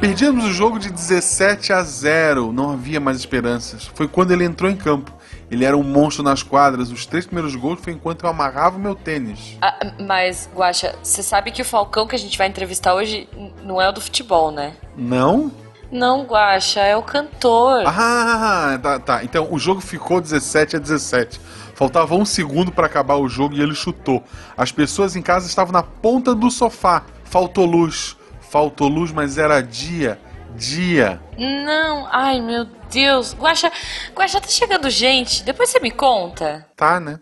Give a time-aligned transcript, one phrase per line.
[0.00, 2.52] Perdemos o jogo de 17 a 0.
[2.52, 3.84] Não havia mais esperanças.
[3.94, 5.12] Foi quando ele entrou em campo.
[5.50, 6.90] Ele era um monstro nas quadras.
[6.90, 9.58] Os três primeiros gols foi enquanto eu amarrava o meu tênis.
[9.60, 13.28] Ah, mas, Guaxa, você sabe que o Falcão que a gente vai entrevistar hoje
[13.62, 14.72] não é o do futebol, né?
[14.96, 15.52] Não?
[15.92, 17.82] Não, Guaxa, é o cantor.
[17.86, 19.22] Ah, tá, tá.
[19.22, 21.38] Então o jogo ficou 17 a 17.
[21.74, 24.24] Faltava um segundo para acabar o jogo e ele chutou.
[24.56, 27.02] As pessoas em casa estavam na ponta do sofá.
[27.22, 28.16] Faltou luz.
[28.50, 30.18] Faltou luz, mas era dia.
[30.56, 31.20] Dia.
[31.38, 33.32] Não, ai meu Deus.
[33.32, 33.70] Guaxa,
[34.12, 35.44] Guaxa, tá chegando gente.
[35.44, 36.66] Depois você me conta.
[36.76, 37.20] Tá, né?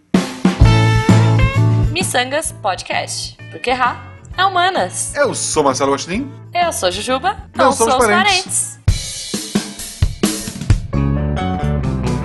[1.93, 3.37] Missangas Podcast.
[3.51, 4.03] Porque errar
[4.39, 5.15] é humanas.
[5.15, 6.33] Eu sou Marcelo Agostinho.
[6.55, 7.37] Eu sou Jujuba.
[7.55, 8.79] Não Não somos somos parentes.
[8.87, 9.39] parentes.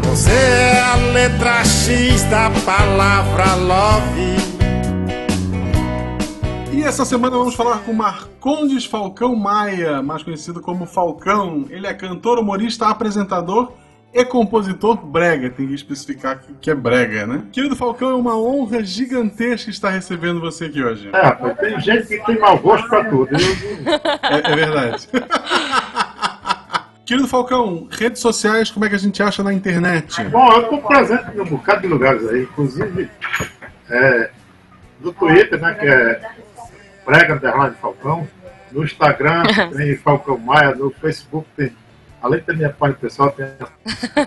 [0.06, 4.63] Você é a letra X da palavra love.
[6.74, 11.68] E essa semana vamos falar com Marcondes Falcão Maia, mais conhecido como Falcão.
[11.70, 13.72] Ele é cantor, humorista, apresentador
[14.12, 15.52] e compositor brega.
[15.52, 17.44] Tem que especificar que é brega, né?
[17.52, 21.10] Querido Falcão, é uma honra gigantesca estar recebendo você aqui hoje.
[21.14, 23.30] É, rapaz, tem gente que tem mau gosto pra tudo.
[23.36, 25.08] É, é verdade.
[27.06, 30.24] Querido Falcão, redes sociais, como é que a gente acha na internet?
[30.24, 33.12] Bom, eu estou presente em um bocado de lugares aí, inclusive
[33.92, 34.32] é,
[35.02, 36.43] no Twitter, né, que é
[37.06, 38.28] Prega Underline Falcão,
[38.72, 39.44] no Instagram
[39.76, 41.76] tem Falcão Maia, no Facebook tem,
[42.22, 43.46] além da minha página pessoal, tem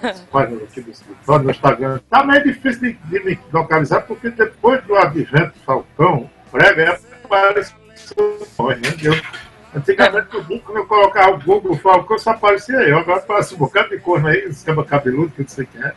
[0.03, 2.01] as páginas aqui do escritório, no Instagram.
[2.11, 7.77] Tá meio difícil de, de me localizar, porque depois do advento Falcão, Prega é apareceu,
[8.69, 9.15] né, eu,
[9.77, 12.99] Antigamente, o Google, quando eu colocava o Google Falcão, só aparecia eu.
[12.99, 15.93] Agora aparece um bocado de corno aí, escama cabeludo, que não sei quem é.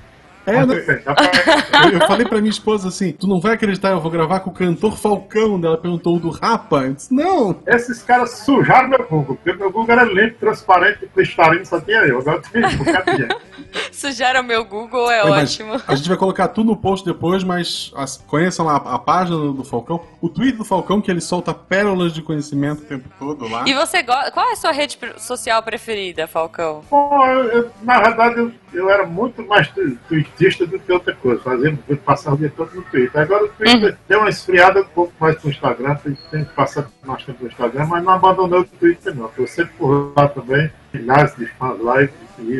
[0.49, 0.75] É, né?
[1.03, 4.39] pra- Eu, eu falei pra minha esposa assim: tu não vai acreditar, eu vou gravar
[4.41, 5.59] com o cantor Falcão.
[5.63, 6.83] Ela perguntou o do Rapa.
[6.85, 7.59] Eu disse, não.
[7.67, 12.19] Esses caras sujaram meu Google, porque meu Google era limpo, transparente, cristalino, só tinha eu.
[12.19, 13.37] Agora tem um bocado de gente.
[13.91, 15.79] Sujaram meu Google, é É, ótimo.
[15.87, 19.37] A gente vai colocar tudo no post depois, mas as- conheçam lá a, a página
[19.37, 23.47] do, Falcão, o Twitter do Falcão, que ele solta pérolas de conhecimento o tempo todo
[23.47, 23.63] lá.
[23.67, 24.31] E você gosta.
[24.31, 26.81] Qual é a sua rede social preferida, Falcão?
[26.89, 29.97] Bom, eu- eu- na verdade, eu, eu era muito mais tu-
[30.39, 31.41] tweetista do que outra coisa.
[31.41, 33.21] Fazia, eu passava o dia todo no Twitter.
[33.21, 37.23] Agora o Twitter deu uma esfriada um pouco mais no Instagram, tem, tem passado mais
[37.23, 39.25] tempo no Instagram, mas não abandonei o Twitter, não.
[39.25, 42.09] Estou sempre por lá também, milhares de fãs lá e,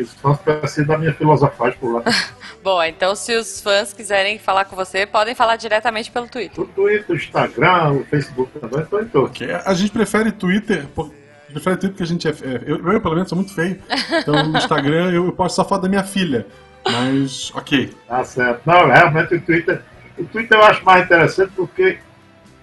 [0.00, 2.02] os fãs parecem da minha filosofagem por lá.
[2.62, 6.62] Bom, então se os fãs quiserem falar com você, podem falar diretamente pelo Twitter.
[6.62, 9.30] O Twitter, o Instagram, o Facebook também, estou em todos.
[9.30, 11.10] Que a gente prefere Twitter, por,
[11.50, 12.30] prefere Twitter porque a gente é.
[12.30, 13.80] é- eu, eu, pelo menos, sou muito feio.
[14.20, 16.46] Então no Instagram eu, eu posto só foto da minha filha.
[16.84, 17.94] Mas, ok.
[18.06, 18.62] Tá certo.
[18.66, 19.82] Não, realmente o Twitter.
[20.18, 21.98] O Twitter eu acho mais interessante porque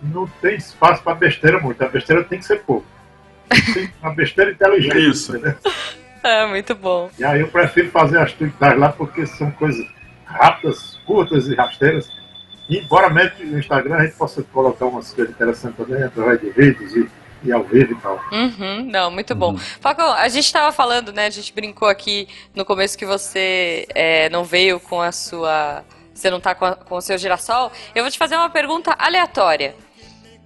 [0.02, 1.82] não tem espaço para besteira muito.
[1.84, 2.86] A besteira tem que ser pouco.
[3.74, 5.10] Tem uma besteira inteligente.
[5.10, 5.36] Isso.
[5.36, 5.56] entendeu?
[6.24, 7.10] É, muito bom.
[7.18, 9.86] E aí eu prefiro fazer as tweetagens lá porque são coisas
[10.26, 12.10] rápidas, curtas e rasteiras.
[12.70, 16.50] E, embora mesmo no Instagram a gente possa colocar umas coisas interessantes também através de
[16.50, 17.10] vídeos e,
[17.44, 18.20] e ao vivo e tal.
[18.32, 19.58] Uhum, não, muito bom.
[19.58, 21.26] Falcão, a gente tava falando, né?
[21.28, 25.84] A gente brincou aqui no começo que você é, não veio com a sua.
[26.14, 27.72] Você não tá com, a- com o seu girassol.
[27.94, 29.76] Eu vou te fazer uma pergunta aleatória.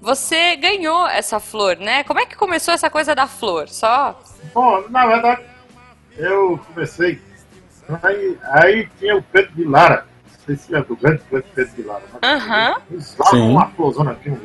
[0.02, 2.04] Você ganhou essa flor, né?
[2.04, 3.70] Como é que começou essa coisa da flor?
[3.70, 4.20] Só.
[4.54, 5.42] Bom, na verdade,
[6.18, 7.22] eu comecei.
[8.04, 10.08] Aí, aí tinha o Pedro de Lara.
[10.26, 12.04] Não sei se é do grande Pedro de Lara.
[12.24, 12.76] Aham.
[12.92, 13.42] Usava Sim.
[13.52, 14.40] uma florzona aqui, um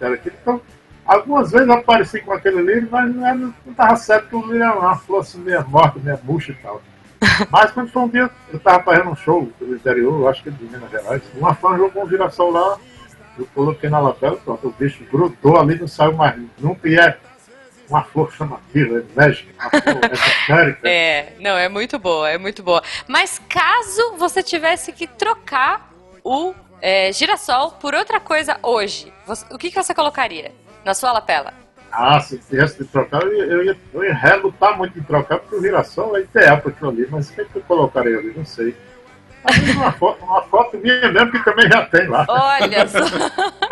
[0.00, 0.32] era aqui.
[0.42, 0.60] Então,
[1.08, 4.42] algumas vezes eu apareci com aquele lírio, mas não, era- não tava certo que o
[4.46, 6.80] lírio era uma flor assim, meio morta, meio murcha e tal.
[7.50, 10.50] Mas quando foi um dia, eu tava fazendo um show no interior, eu acho que
[10.50, 11.20] é de Minas Gerais.
[11.34, 12.78] Uma fã jogou um girassol lá,
[13.36, 16.88] eu coloquei na lapela, pronto, o bicho grudou ali, não saiu mais nunca.
[16.88, 17.18] E é
[17.88, 20.78] uma flor chamativa, enérgica, uma flor esotérica.
[20.88, 22.82] É, não, é muito boa, é muito boa.
[23.08, 25.90] Mas caso você tivesse que trocar
[26.22, 30.52] o é, girassol por outra coisa hoje, você- o que, que você colocaria
[30.84, 31.52] na sua lapela?
[31.90, 35.38] Ah, se tivesse de trocar, eu ia, eu ia, eu ia relutar muito em trocar,
[35.38, 38.18] porque o girassol é ideal para aquilo ali, mas o que, é que eu colocaria
[38.18, 38.32] ali?
[38.36, 38.76] Não sei.
[39.74, 42.26] Uma foto, uma foto minha mesmo, que também já tem lá.
[42.28, 42.98] Olha só.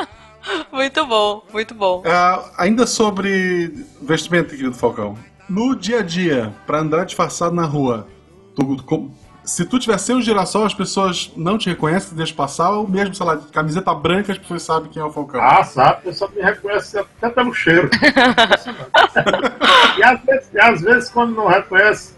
[0.72, 2.02] muito bom, muito bom.
[2.06, 5.16] Ah, ainda sobre vestimenta, querido Falcão.
[5.48, 8.06] No dia a dia, pra andar disfarçado na rua,
[8.54, 9.10] tu- com-
[9.46, 12.86] se tu tiver sem o girassol, as pessoas não te reconhecem, te deixam passar, ou
[12.86, 15.40] mesmo, sei lá, de camiseta branca, as pessoas sabem quem é o Falcão.
[15.40, 17.88] Ah, sabe, a pessoa me reconhece até pelo cheiro.
[19.96, 22.16] e, às vezes, e às vezes, quando não reconhece,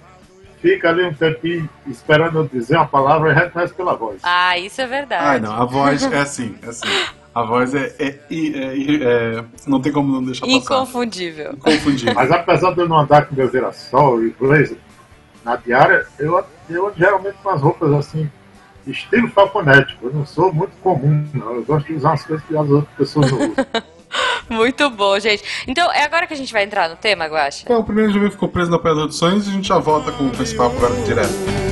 [0.62, 4.20] fica ali um tempinho esperando eu dizer uma palavra e reconhece pela voz.
[4.22, 5.22] Ah, isso é verdade.
[5.22, 6.88] Ai, não, a voz é assim, é assim.
[7.34, 10.58] A voz é, é, é, é, Não tem como não deixar passar.
[10.58, 11.52] Inconfundível.
[11.52, 12.14] Inconfundível.
[12.14, 14.78] Mas apesar de eu não andar com meu girassol e blazer
[15.44, 18.30] na diária, eu, eu geralmente com as roupas assim,
[18.86, 20.06] estilo falconético.
[20.06, 21.56] Eu não sou muito comum, não.
[21.56, 23.66] Eu gosto de usar umas coisas que as outras pessoas não usam.
[24.48, 25.42] Muito bom, gente.
[25.66, 27.64] Então, é agora que a gente vai entrar no tema, Guaxa?
[27.64, 30.10] Então, o primeiro jogo ficou preso na Pedra dos Sonhos e a gente já volta
[30.12, 31.67] com o principal agora direto.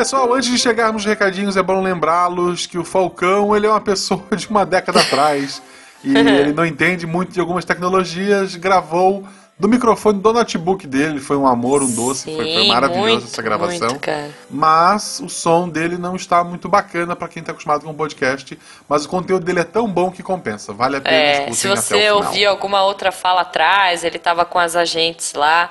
[0.00, 3.82] Pessoal, antes de chegarmos nos recadinhos, é bom lembrá-los que o Falcão ele é uma
[3.82, 5.60] pessoa de uma década atrás.
[6.02, 8.56] E ele não entende muito de algumas tecnologias.
[8.56, 13.26] Gravou do microfone do notebook dele, foi um amor, um doce, Sim, foi, foi maravilhoso
[13.26, 13.90] essa gravação.
[13.90, 14.10] muito.
[14.48, 18.58] Mas o som dele não está muito bacana para quem está acostumado com podcast,
[18.88, 21.76] mas o conteúdo dele é tão bom que compensa, vale a pena É, se o
[21.76, 25.70] você ouvir alguma outra fala atrás, ele tava com as agentes lá,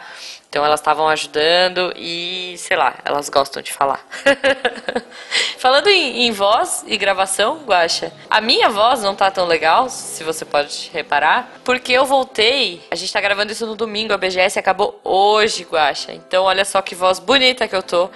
[0.49, 4.03] então elas estavam ajudando e, sei lá, elas gostam de falar.
[5.59, 10.23] Falando em, em voz e gravação, Guaxa, a minha voz não tá tão legal, se
[10.23, 14.57] você pode reparar, porque eu voltei, a gente tá gravando isso no domingo, a BGS
[14.57, 18.09] acabou hoje, Guaxa, então olha só que voz bonita que eu tô.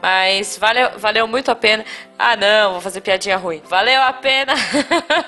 [0.00, 1.84] Mas valeu, valeu muito a pena.
[2.18, 3.62] Ah, não, vou fazer piadinha ruim.
[3.66, 4.52] Valeu a pena.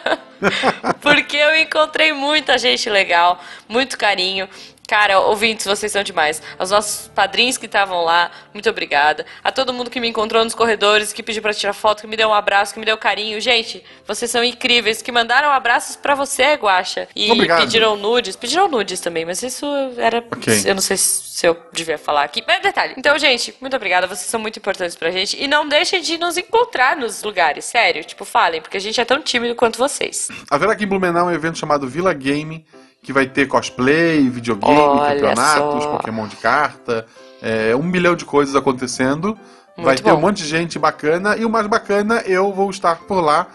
[1.01, 4.47] Porque eu encontrei muita gente legal, muito carinho.
[4.89, 6.41] Cara, ouvintes, vocês são demais.
[6.59, 9.27] Aos nossos padrinhos que estavam lá, muito obrigada.
[9.45, 12.17] A todo mundo que me encontrou nos corredores, que pediu pra tirar foto, que me
[12.17, 13.39] deu um abraço, que me deu carinho.
[13.39, 15.03] Gente, vocês são incríveis.
[15.03, 17.07] Que mandaram abraços pra você, Guaxa.
[17.15, 17.61] E Obrigado.
[17.61, 18.35] pediram nudes.
[18.35, 19.67] Pediram nudes também, mas isso
[19.99, 20.25] era.
[20.33, 20.63] Ok.
[20.65, 22.43] Eu não sei se eu devia falar aqui.
[22.47, 22.95] Mas detalhe.
[22.97, 24.07] Então, gente, muito obrigada.
[24.07, 25.37] Vocês são muito importantes pra gente.
[25.39, 28.03] E não deixem de nos encontrar nos lugares, sério.
[28.05, 30.29] Tipo, falem, porque a gente é tão tímido quanto vocês.
[30.51, 32.65] Haverá aqui em Blumenau um evento chamado Vila Game,
[33.03, 35.97] que vai ter cosplay, videogame, Olha campeonatos, só.
[35.97, 37.07] Pokémon de carta,
[37.41, 39.39] é, um milhão de coisas acontecendo.
[39.77, 40.17] vai Muito ter bom.
[40.17, 43.47] um monte de gente bacana e o mais bacana, eu vou estar por lá.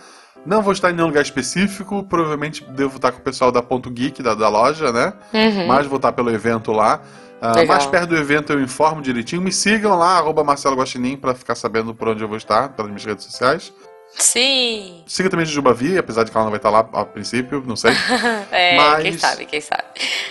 [0.46, 3.90] Não vou estar em nenhum lugar específico, provavelmente devo estar com o pessoal da Ponto
[3.90, 5.14] Geek, da, da loja, né?
[5.34, 5.68] Uhum.
[5.68, 7.02] Mas vou estar pelo evento lá.
[7.42, 7.66] Legal.
[7.68, 9.42] mais perto do evento eu informo direitinho.
[9.42, 12.90] Me sigam lá, arroba Marcelo Guaxinim, pra ficar sabendo por onde eu vou estar, pelas
[12.90, 13.74] minhas redes sociais.
[14.18, 15.04] Sim.
[15.08, 17.92] Siga também Jujubavi, apesar de que ela não vai estar lá a princípio, não sei.
[18.52, 19.84] É, Mas- quem sabe, quem sabe.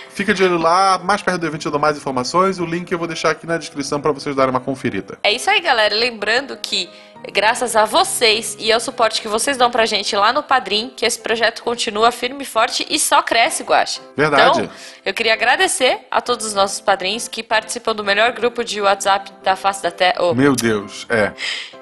[0.09, 2.59] Fica de olho lá, mais perto do evento eu dou mais informações.
[2.59, 5.17] O link eu vou deixar aqui na descrição pra vocês darem uma conferida.
[5.23, 5.95] É isso aí, galera.
[5.95, 6.89] Lembrando que,
[7.31, 11.05] graças a vocês e ao suporte que vocês dão pra gente lá no Padrim, que
[11.05, 14.01] esse projeto continua firme e forte e só cresce, Guaxa.
[14.15, 14.61] Verdade.
[14.61, 14.69] Então,
[15.05, 19.31] eu queria agradecer a todos os nossos padrinhos que participam do melhor grupo de WhatsApp
[19.43, 20.15] da face da Terra.
[20.19, 21.33] Oh, Meu Deus, é.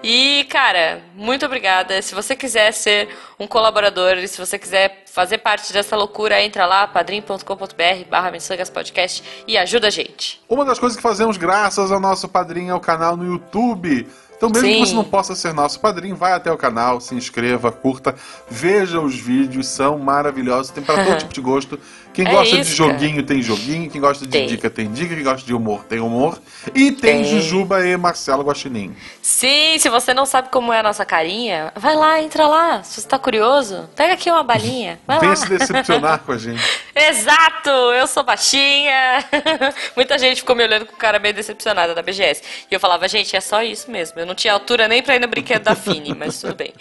[0.04, 2.02] E, cara, muito obrigada.
[2.02, 3.10] Se você quiser ser
[3.40, 8.32] um colaborador e se você quiser fazer parte dessa loucura, entra lá, padrim.com.br barra
[8.74, 10.42] Podcast e ajuda a gente.
[10.50, 14.08] Uma das coisas que fazemos graças ao nosso padrinho é o canal no YouTube.
[14.42, 14.74] Então, mesmo Sim.
[14.74, 18.16] que você não possa ser nosso padrinho, vai até o canal, se inscreva, curta,
[18.50, 21.80] veja os vídeos, são maravilhosos, tem para todo tipo de gosto.
[22.14, 24.46] Quem É gosta de isso, joguinho tem joguinho, quem gosta de Tem.
[24.48, 26.42] dica tem dica, quem gosta de humor tem humor.
[26.76, 27.24] E tem, Tem.
[27.24, 28.96] Jujuba e Marcelo Guaxinim.
[29.22, 32.84] Sim, se você não sabe como é a nossa carinha, vai lá, entra lá.
[32.84, 35.00] Se você tá curioso, pega aqui uma balinha.
[35.08, 35.36] Vai Venha lá.
[35.36, 36.62] se decepcionar com a gente.
[36.96, 37.70] Exato!
[37.70, 39.24] Eu sou baixinha.
[39.96, 42.42] Muita gente ficou me olhando com cara meio decepcionada da BGS.
[42.70, 44.20] E eu falava, gente, é só isso mesmo.
[44.20, 46.74] Eu não tinha altura nem pra ir no brinquedo da Fini, mas tudo bem.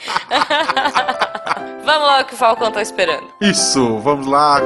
[1.85, 3.29] Vamos lá, o que o Falcão tá esperando.
[3.41, 4.61] Isso, vamos lá.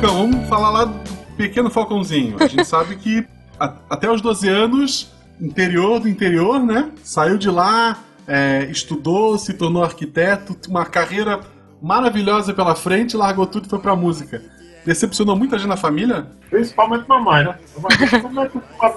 [0.00, 0.98] Falcão, vamos falar lá do
[1.36, 2.36] Pequeno Falcãozinho.
[2.40, 3.26] A gente sabe que
[3.58, 6.90] a- até os 12 anos, interior do interior, né?
[7.02, 11.40] Saiu de lá, é, estudou, se tornou arquiteto, uma carreira
[11.82, 14.42] maravilhosa pela frente, largou tudo e foi pra música.
[14.84, 16.26] Decepcionou muita gente na família?
[16.48, 17.56] Principalmente mamãe, né?
[17.76, 18.96] Mamãe, como é que o cara-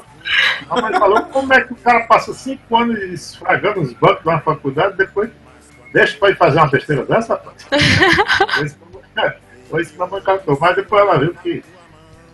[0.69, 4.97] mamãe falou como é que o cara passa cinco anos esfragando os bancos da faculdade
[4.97, 5.29] depois
[5.93, 7.67] deixa pra ir fazer uma besteira dessa, rapaz?
[9.71, 10.57] Foi isso que mamãe cantou.
[10.61, 11.63] Mas depois ela viu que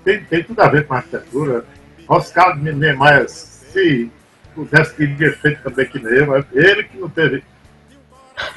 [0.04, 1.64] tem, tem tudo a ver com arquitetura.
[2.10, 4.12] Oscar Niemeyer, se
[4.56, 6.28] pudesse, teria feito também que nem eu.
[6.28, 7.44] mas Ele que não teve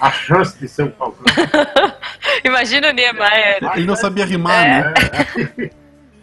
[0.00, 1.24] a chance de ser um Falcão.
[2.44, 3.58] Imagina o Niemeyer.
[3.76, 4.68] Ele não sabia rimar, É.
[4.82, 4.94] né?
[5.66, 5.70] É.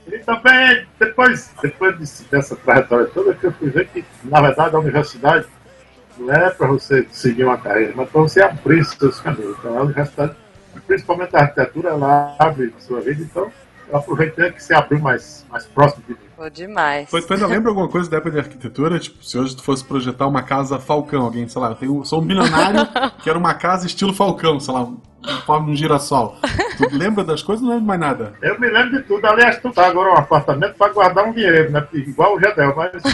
[0.10, 4.74] E também, depois, depois desse- dessa trajetória toda, que eu fui ver que, na verdade,
[4.74, 5.46] a universidade
[6.18, 9.58] não é para você seguir uma carreira, mas para você abrir seus caminhos.
[9.60, 10.34] Então, a universidade,
[10.88, 13.22] principalmente a arquitetura, ela abre sua vida.
[13.22, 13.51] Então,
[13.89, 16.20] eu aproveitei que você abriu mais, mais próximo de mim.
[16.36, 17.10] Pô, demais.
[17.10, 19.00] Tu ainda lembra alguma coisa da época de arquitetura?
[19.00, 22.22] Tipo, se hoje tu fosse projetar uma casa Falcão, alguém, sei lá, eu tenho, sou
[22.22, 22.82] um bilionário
[23.24, 24.88] que era uma casa estilo Falcão, sei lá,
[25.46, 26.38] forma um girassol.
[26.77, 28.34] Tu lembra das coisas ou não lembra mais nada?
[28.41, 29.25] Eu me lembro de tudo.
[29.25, 31.88] Aliás, tu tá agora um apartamento para guardar um dinheiro, né?
[31.93, 32.91] Igual o Gedel, mas.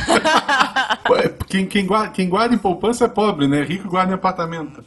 [1.47, 3.61] Quem, quem, guarda, quem guarda em poupança é pobre, né?
[3.61, 4.83] Rico guarda em apartamento.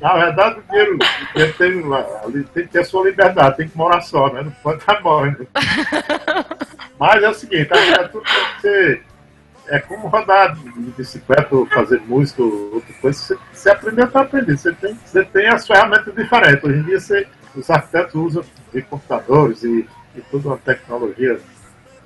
[0.00, 3.76] Na verdade, o dinheiro, o dinheiro tem, tem que ter a sua liberdade, tem que
[3.76, 4.42] morar só, né?
[4.42, 5.46] Não pode estar morrendo.
[6.98, 9.04] Mas é o seguinte, a tem que ser.
[9.68, 13.18] É como rodar de bicicleta ou fazer música ou outra coisa.
[13.18, 14.56] Você, você aprendeu para aprender.
[14.56, 16.62] Você tem, você tem as ferramentas diferentes.
[16.62, 21.40] Hoje em dia, você, os arquitetos usam de computadores e, e toda uma tecnologia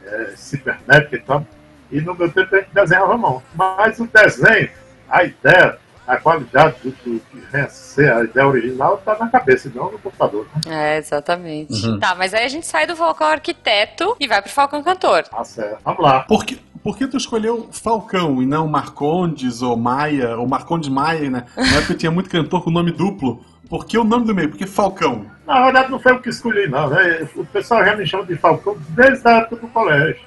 [0.04, 1.46] é, cibernética e tal.
[1.90, 3.42] E no meu tempo a gente desenhava à mão.
[3.54, 4.70] Mas o desenho,
[5.08, 9.28] a ideia, a qualidade do, do que vem a ser a ideia original está na
[9.28, 10.46] cabeça, não no computador.
[10.66, 10.94] Né?
[10.94, 11.98] É, exatamente.
[11.98, 15.24] Tá, mas aí a gente sai do Falcão Arquiteto e vai pro Falcão Cantor.
[15.24, 15.80] Tá certo.
[15.84, 16.20] Vamos lá.
[16.20, 21.28] Por que, por que tu escolheu Falcão e não Marcondes ou Maia, ou Marcondes Maia,
[21.28, 21.44] né?
[21.54, 23.44] Na época tinha muito cantor com nome duplo.
[23.68, 24.48] Por que o nome do meio?
[24.48, 25.26] Por que Falcão?
[25.46, 26.88] Na verdade, não foi o que escolhi, não.
[26.88, 27.28] Né?
[27.36, 30.24] O pessoal já me chama de Falcão desde a época do colégio.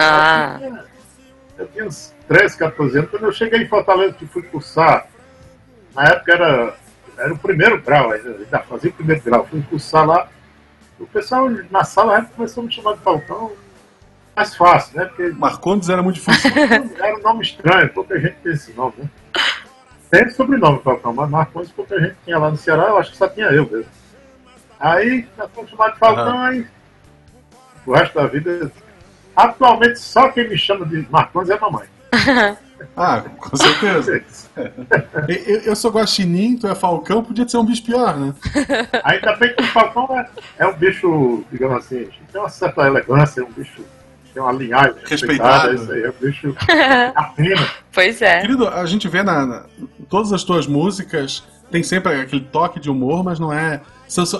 [0.00, 0.58] Ah.
[0.62, 0.84] Eu tinha,
[1.58, 3.10] eu tinha uns 13, 14 anos.
[3.10, 5.08] Quando eu cheguei em Fortaleza, que fui cursar,
[5.94, 6.74] na época era,
[7.18, 9.46] era o primeiro grau, ainda, ainda fazia o primeiro grau.
[9.46, 10.26] Fui cursar lá.
[10.98, 13.52] O pessoal na sala já começou a me chamar de Falcão.
[14.38, 15.04] Mais fácil, né?
[15.06, 16.52] Porque Marcondes era muito difícil.
[17.02, 19.08] era um nome estranho, pouca gente tem esse nome, né?
[20.08, 23.28] Tem sobrenome, Falcão, mas Marcondes pouca gente tinha lá no Ceará, eu acho que só
[23.28, 23.90] tinha eu mesmo.
[24.78, 26.46] Aí, nós fomos de Falcão, Aham.
[26.46, 26.66] aí
[27.84, 28.70] o resto da vida.
[29.34, 31.88] Atualmente, só quem me chama de Marcondes é a mamãe.
[32.96, 34.22] ah, com certeza.
[35.28, 38.34] Eu, eu sou guaxinim, tu é Falcão, podia ser um bicho pior, né?
[39.04, 40.28] Ainda bem que o Falcão é,
[40.58, 43.84] é um bicho, digamos assim, tem uma certa elegância, é um bicho,
[44.38, 45.68] tem uma linhagem Respeitado.
[45.68, 46.56] respeitada, é isso aí, é bicho.
[47.92, 48.40] Pois é.
[48.40, 49.64] Querido, a gente vê na, na-
[50.08, 53.80] todas as tuas músicas, tem sempre aquele toque de humor, mas não é.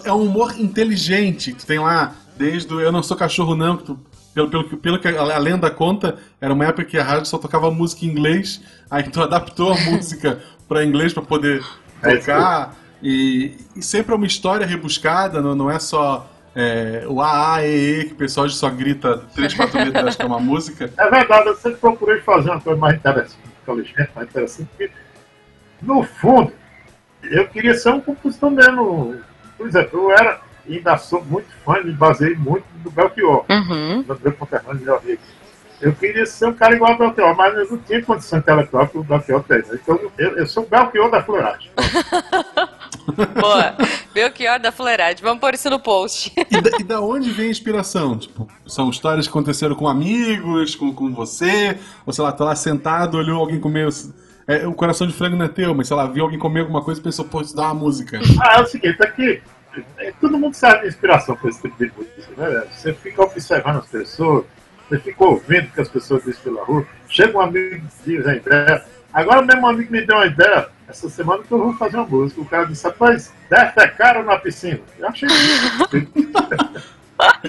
[0.04, 1.52] É um humor inteligente.
[1.52, 3.98] Tu tem lá, desde o Eu Não Sou Cachorro Não, que tu,
[4.32, 7.36] pelo, pelo, que- pelo que a, lenda conta, era uma época que a rádio só
[7.38, 10.38] tocava música em inglês, aí tu adaptou a música
[10.68, 11.62] para inglês para poder
[12.02, 12.76] É tocar.
[13.02, 16.28] E, e sempre é uma história rebuscada, não, não é só
[16.58, 20.22] é, o A, A, E, E, que o pessoal só grita três, quatro letras que
[20.22, 20.90] é uma música.
[20.98, 24.90] É verdade, eu sempre procurei fazer uma coisa mais interessante, inteligente, mais interessante, porque,
[25.80, 26.52] no fundo,
[27.22, 29.16] eu queria ser um compositor mesmo.
[29.56, 34.02] Por exemplo, eu era, e ainda sou muito fã, me baseei muito do Belchior, Uhum.
[34.02, 35.20] do meu conterrâneo, meu amigo.
[35.80, 38.98] Eu queria ser um cara igual ao Belchior, mas eu não tinha condição intelectual que
[38.98, 39.58] o Belchior tem.
[39.72, 41.70] Então, eu, eu sou o Belchior da floragem.
[43.40, 43.74] Boa.
[44.12, 45.22] Belchior da Fuleirade.
[45.22, 46.32] Vamos pôr isso no post.
[46.36, 48.18] E da, e da onde vem a inspiração?
[48.18, 52.56] Tipo, são histórias que aconteceram com amigos, com, com você, ou sei lá, tá lá
[52.56, 53.88] sentado, olhou alguém comer.
[54.46, 56.82] É, o coração de frango não é teu, mas sei lá, viu alguém comer alguma
[56.82, 58.18] coisa e pensou, pô, isso dá uma música.
[58.42, 59.42] Ah, é o seguinte, aqui,
[59.98, 62.64] é, todo mundo serve de inspiração para esse tipo de música, né?
[62.70, 64.44] Você fica observando as pessoas,
[64.88, 68.26] você fica ouvindo o que as pessoas dizem pela rua, chega um amigo e diz
[68.26, 68.84] a ideia.
[69.12, 72.06] Agora mesmo um amigo me deu uma ideia, essa semana que eu vou fazer uma
[72.06, 72.40] música.
[72.40, 74.80] O cara disse, rapaz, deve é caro na piscina.
[74.98, 75.28] Eu achei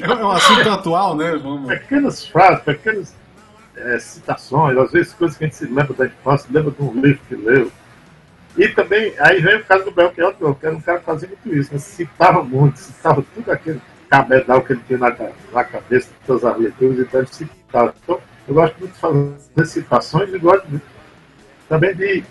[0.01, 1.35] É um assunto atual, né?
[1.37, 1.67] Vamos...
[1.67, 3.15] pequenas frases, pequenas
[3.77, 6.91] é, citações, às vezes coisas que a gente se lembra da infância, lembra de um
[6.99, 7.71] livro que leu.
[8.57, 11.55] E também, aí vem o caso do Belchior, que era um cara que fazia muito
[11.55, 11.79] isso, né?
[11.79, 13.79] citava muito, citava tudo aquele
[14.09, 15.15] cabedal que ele tinha na,
[15.53, 17.93] na cabeça, todas as leituras, então ele citava.
[18.03, 20.85] Então, eu gosto muito de fazer citações e gosto muito
[21.69, 22.23] também de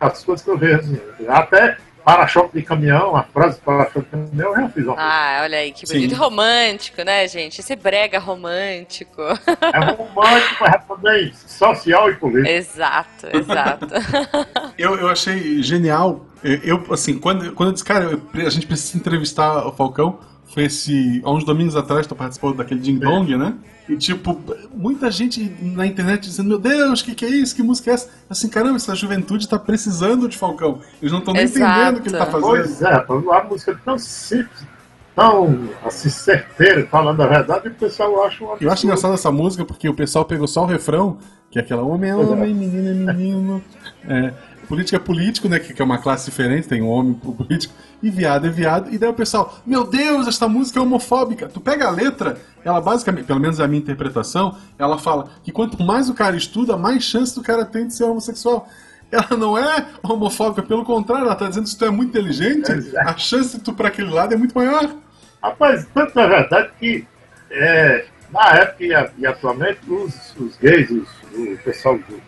[0.00, 0.78] as coisas que eu vejo.
[0.78, 5.40] assim, Até para-choque de caminhão, a frase para-choque de caminhão, eu já fiz uma Ah,
[5.42, 5.94] olha aí, que Sim.
[5.94, 6.14] bonito.
[6.16, 7.60] Romântico, né, gente?
[7.60, 9.20] Esse brega romântico.
[9.20, 12.48] É romântico, mas é também social e político.
[12.48, 13.86] exato, exato.
[14.78, 16.24] Eu, eu achei genial.
[16.42, 21.20] Eu, assim, quando, quando eu disse, cara, a gente precisa entrevistar o Falcão, foi esse.
[21.24, 23.54] Há uns domingos atrás, tu participou daquele Ding Dong, né?
[23.88, 24.38] E, tipo,
[24.74, 27.54] muita gente na internet dizendo: Meu Deus, o que, que é isso?
[27.54, 28.10] Que música é essa?
[28.28, 30.80] Assim, caramba, essa juventude tá precisando de Falcão.
[31.00, 32.50] Eles não estão nem entendendo o que ele tá fazendo.
[32.50, 34.66] Pois é, a música é tão simples,
[35.14, 39.30] tão assim, certeira, falando a verdade, e o pessoal acha uma Eu acho engraçado essa
[39.30, 41.18] música porque o pessoal pegou só o refrão,
[41.50, 43.64] que é aquela homem é homem, menino é menino.
[44.06, 44.32] É,
[44.68, 45.58] político é político, né?
[45.58, 48.92] Que, que é uma classe diferente, tem um homem político, e viado é viado.
[48.92, 51.48] E daí o pessoal, meu Deus, esta música é homofóbica.
[51.48, 55.50] Tu pega a letra, ela basicamente, pelo menos é a minha interpretação, ela fala que
[55.50, 58.68] quanto mais o cara estuda, mais chance do cara tem de ser homossexual.
[59.10, 62.70] Ela não é homofóbica, pelo contrário, ela tá dizendo que se tu é muito inteligente,
[62.70, 63.08] Exato.
[63.08, 64.94] a chance de tu pra aquele lado é muito maior.
[65.42, 67.06] Rapaz, tanto é verdade que
[67.50, 72.27] é, na época e, e atualmente, os, os gays, os, o pessoal do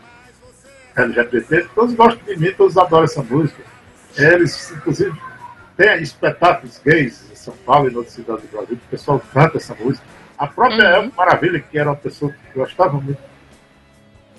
[0.96, 3.62] LGBT, todos gostam de mim, todos adoram essa música.
[4.16, 5.12] Eles, inclusive,
[5.76, 9.56] têm espetáculos gays em São Paulo e em outras cidades do Brasil, o pessoal canta
[9.56, 10.04] essa música.
[10.36, 10.94] A própria uhum.
[10.96, 13.20] Elma Maravilha, que era uma pessoa que gostava muito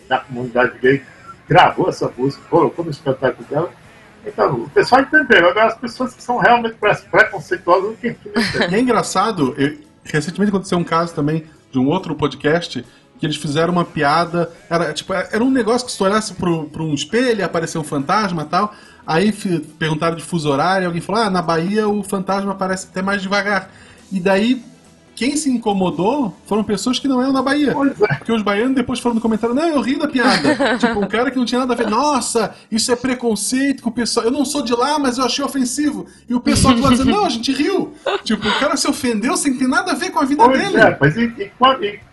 [0.08, 1.02] da comunidade gay,
[1.48, 3.72] gravou essa música, colocou no espetáculo dela.
[4.26, 5.50] Então, o pessoal entendeu.
[5.50, 6.76] Agora, as pessoas que são realmente
[7.10, 8.16] preconceituosas, que
[8.70, 12.86] E é engraçado, eu, recentemente aconteceu um caso também de um outro podcast
[13.22, 14.52] que eles fizeram uma piada.
[14.68, 17.84] Era, tipo, era um negócio que se tu olhasse pro, pro um espelho, apareceu um
[17.84, 18.74] fantasma e tal.
[19.06, 19.32] Aí
[19.78, 23.70] perguntaram de fuso horário, alguém falou: ah, na Bahia o fantasma aparece até mais devagar.
[24.12, 24.64] E daí
[25.16, 27.76] quem se incomodou foram pessoas que não eram da Bahia.
[27.76, 28.16] É.
[28.16, 30.56] Porque os baianos depois foram no comentário, não, eu ri da piada.
[30.80, 33.94] tipo, um cara que não tinha nada a ver, nossa, isso é preconceito com o
[33.94, 34.26] pessoal.
[34.26, 36.08] Eu não sou de lá, mas eu achei ofensivo.
[36.28, 37.94] E o pessoal lá dizendo, não, a gente riu.
[38.24, 40.78] Tipo, o cara se ofendeu sem ter nada a ver com a vida pois dele.
[40.78, 41.52] É, mas e,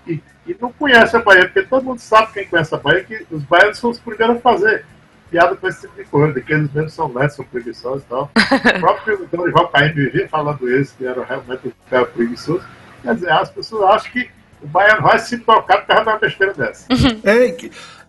[0.07, 3.05] e, e, e, não conhece a Bahia, porque todo mundo sabe quem conhece a Bahia,
[3.05, 4.85] que os baianos são os primeiros a fazer
[5.31, 8.31] piada com esse tipo de coisa, que eles mesmos são netos, são preguiçosos e tal.
[8.77, 12.65] o próprio Dorival Caim vivia falando isso, que era realmente um cara preguiçoso.
[13.03, 14.31] Quer dizer, as pessoas acham que
[14.63, 16.87] o baiano vai se tocar por causa de uma besteira dessa.
[17.25, 17.57] É,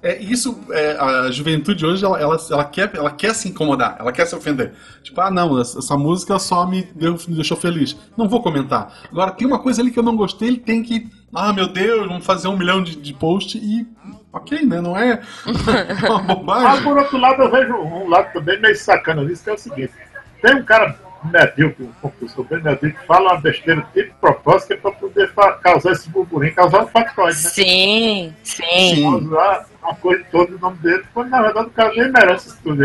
[0.01, 4.13] é isso, é, a juventude hoje, ela, ela, ela, quer, ela quer se incomodar, ela
[4.13, 4.73] quer se ofender.
[5.03, 7.97] Tipo, ah, não, essa música só me, deu, me deixou feliz.
[8.15, 8.93] Não vou comentar.
[9.11, 11.09] Agora, tem uma coisa ali que eu não gostei, ele tem que.
[11.35, 13.85] Ah, meu Deus, vamos fazer um milhão de, de posts e.
[14.31, 14.79] Ok, né?
[14.79, 15.21] Não é
[16.07, 16.63] uma bobagem.
[16.63, 19.57] Mas, por outro lado, eu vejo um lado também meio sacana nisso, que é o
[19.57, 19.93] seguinte:
[20.41, 24.77] tem um cara medíocre, um compositor bem medíocre, fala uma besteira de propósito, que é
[24.77, 27.49] para poder causar esse burburinho, causar um factoide, né?
[27.49, 29.03] Sim, sim.
[29.03, 32.59] Causar a coisa toda no nome dele, quando na verdade o cara nem merece isso
[32.63, 32.83] tudo.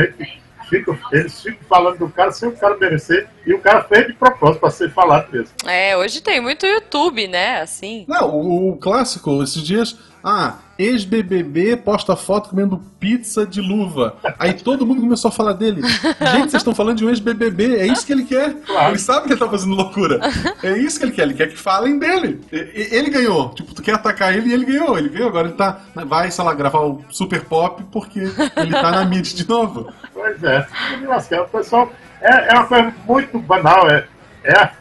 [0.69, 4.15] Fica, eles ficam falando do cara sem o cara merecer e o cara fez de
[4.15, 5.55] propósito para ser falado mesmo.
[5.67, 7.61] É, hoje tem muito YouTube, né?
[7.61, 8.05] Assim.
[8.09, 14.17] Não, o, o clássico, esses dias ah, ex-BBB posta foto comendo pizza de luva.
[14.39, 15.83] Aí todo mundo começou a falar dele.
[15.83, 17.77] Gente, vocês estão falando de um ex-BBB.
[17.77, 18.55] É isso que ele quer.
[18.55, 18.93] Claro.
[18.93, 20.21] Ele sabe que ele tá fazendo loucura.
[20.63, 21.25] É isso que ele quer.
[21.25, 22.41] Ele quer que falem dele.
[22.51, 23.51] Ele ganhou.
[23.51, 24.97] Tipo, tu quer atacar ele e ele ganhou.
[24.97, 25.29] Ele ganhou.
[25.29, 25.81] Agora ele tá.
[26.07, 29.93] Vai, sei lá, gravar o Super Pop porque ele tá na mídia de novo.
[30.39, 31.41] Pois é.
[31.41, 31.93] O pessoal.
[32.21, 33.91] É, é uma coisa muito banal.
[33.91, 34.07] É,
[34.45, 34.73] é, a,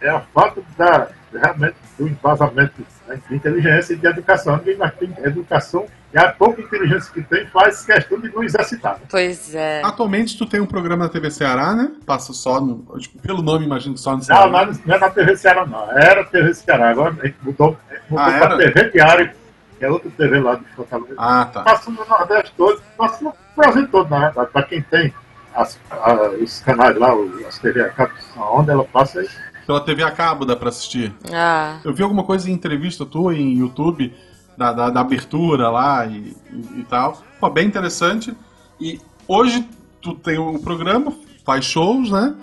[0.00, 4.56] é a falta da, realmente do embasamento né, de inteligência e de educação.
[4.56, 9.00] Ninguém mais tem educação e a pouca inteligência que tem faz questão de não exercitar.
[9.10, 9.82] Pois é.
[9.84, 11.92] Atualmente tu tem um programa na TV Ceará, né?
[12.06, 12.84] Passa só no.
[12.98, 14.42] Tipo, pelo nome, imagino só no Ceará.
[14.42, 15.90] Não, mas não é na TV Ceará, não.
[15.90, 16.90] Era TV Ceará.
[16.90, 17.76] Agora mudou,
[18.08, 19.32] mudou ah, para TV Diário,
[19.78, 21.14] que é outra TV lá de Fortaleza.
[21.18, 21.62] Ah, tá.
[21.62, 25.12] Passa no Nordeste todo, passa no Brasil todo, na verdade, para quem tem
[25.54, 27.12] as, a, os canais lá,
[27.46, 29.28] as TV a cabo, onde ela passa aí
[29.66, 31.12] pela TV a cabo dá pra assistir.
[31.32, 31.78] Ah.
[31.84, 34.12] Eu vi alguma coisa em entrevista tua em YouTube,
[34.56, 37.22] da, da, da abertura lá e, e, e, tal.
[37.40, 38.34] Pô, bem interessante.
[38.80, 39.68] E hoje
[40.00, 41.12] tu tem o um programa,
[41.44, 42.34] faz shows, né?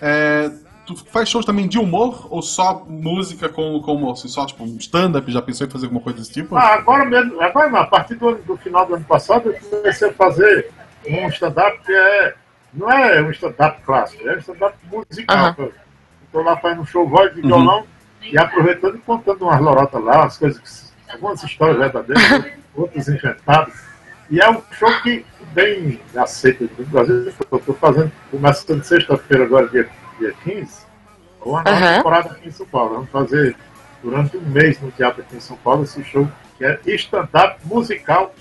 [0.00, 0.50] É,
[0.94, 4.12] tu faz shows também de humor ou só música com, com humor?
[4.12, 5.30] Assim, só tipo stand-up?
[5.30, 6.56] Já pensou em fazer alguma coisa desse tipo?
[6.56, 10.12] Ah, agora mesmo, agora a partir do, do final do ano passado eu comecei a
[10.12, 10.70] fazer
[11.06, 12.34] um stand-up que é.
[12.72, 15.56] Não é um stand-up clássico, é um stand-up musical.
[16.24, 17.86] Estou lá fazendo um show voz de violão uhum.
[18.22, 23.88] e aproveitando e contando umas lorotas lá, as coisas, algumas histórias verdadeiras, outras inventadas.
[24.30, 25.24] E é um show que
[25.54, 27.32] bem aceito no Brasil.
[27.50, 30.86] Eu estou fazendo, começando sexta-feira, agora, dia, dia 15,
[31.44, 31.96] uma nova uhum.
[31.96, 32.94] temporada aqui em São Paulo.
[32.94, 33.56] Vamos fazer
[34.02, 38.34] durante um mês no teatro aqui em São Paulo esse show que é stand-up musical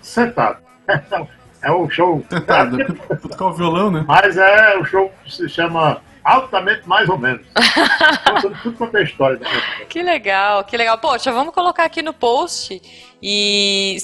[0.00, 0.58] sentado.
[1.62, 2.24] é um show.
[2.28, 2.78] Sentado,
[3.20, 4.04] tocar o violão, né?
[4.06, 7.46] Mas é o show que se chama altamente mais ou menos.
[8.24, 9.36] Contando tudo quanto é história.
[9.36, 9.48] Da
[9.88, 10.98] que legal, que legal.
[10.98, 12.80] Poxa, vamos colocar aqui no post
[13.22, 13.98] e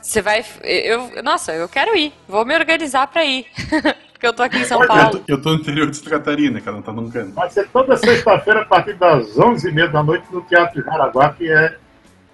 [0.00, 0.44] você vai.
[0.62, 2.12] Eu, nossa, eu quero ir.
[2.26, 3.46] Vou me organizar para ir.
[4.20, 5.24] Porque eu tô aqui em São Paulo.
[5.26, 7.32] Eu tô no interior de Santa Catarina, cara, não tá num canto.
[7.32, 11.50] Vai ser toda sexta-feira a partir das 11h30 da noite no Teatro de Jaraguá, que
[11.50, 11.78] é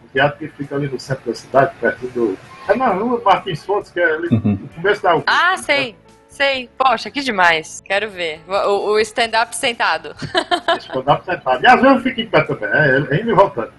[0.04, 2.36] um teatro que fica ali no centro da cidade, perto do.
[2.68, 4.58] É na rua Martins Fontes, que é ali uhum.
[4.60, 5.22] no começo da.
[5.28, 5.94] Ah, sei.
[6.36, 6.68] Sei.
[6.76, 7.80] Poxa, que demais.
[7.82, 8.42] Quero ver.
[8.46, 10.14] O, o stand-up sentado.
[10.78, 11.64] Stand-up sentado.
[11.64, 13.06] E às vezes eu fico em pé também, né?
[13.10, 13.72] É indo e voltando.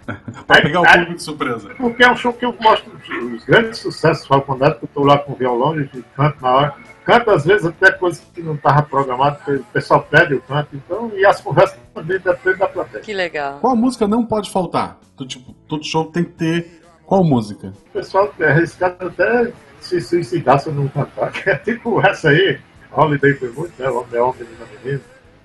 [0.47, 1.69] pra pegar o público de surpresa.
[1.77, 2.91] Porque é um show que eu mostro
[3.35, 6.41] os grandes sucessos do Falcon Neto, que eu tô lá com o violão e canto
[6.41, 6.75] na hora.
[7.05, 11.11] Canto às vezes até coisas que não estava programado, o pessoal pede o canto, então,
[11.15, 13.03] e as conversas também dependem da plateia.
[13.03, 13.59] Que legal.
[13.61, 14.99] Qual música não pode faltar?
[15.27, 17.71] Tipo, todo show tem que ter qual música?
[17.87, 22.59] O pessoal é arriscado até se suicidasse num cantar, que é tipo essa aí,
[22.91, 23.89] Holiday foi muito, né?
[23.89, 25.01] O homem é homem, menina menina.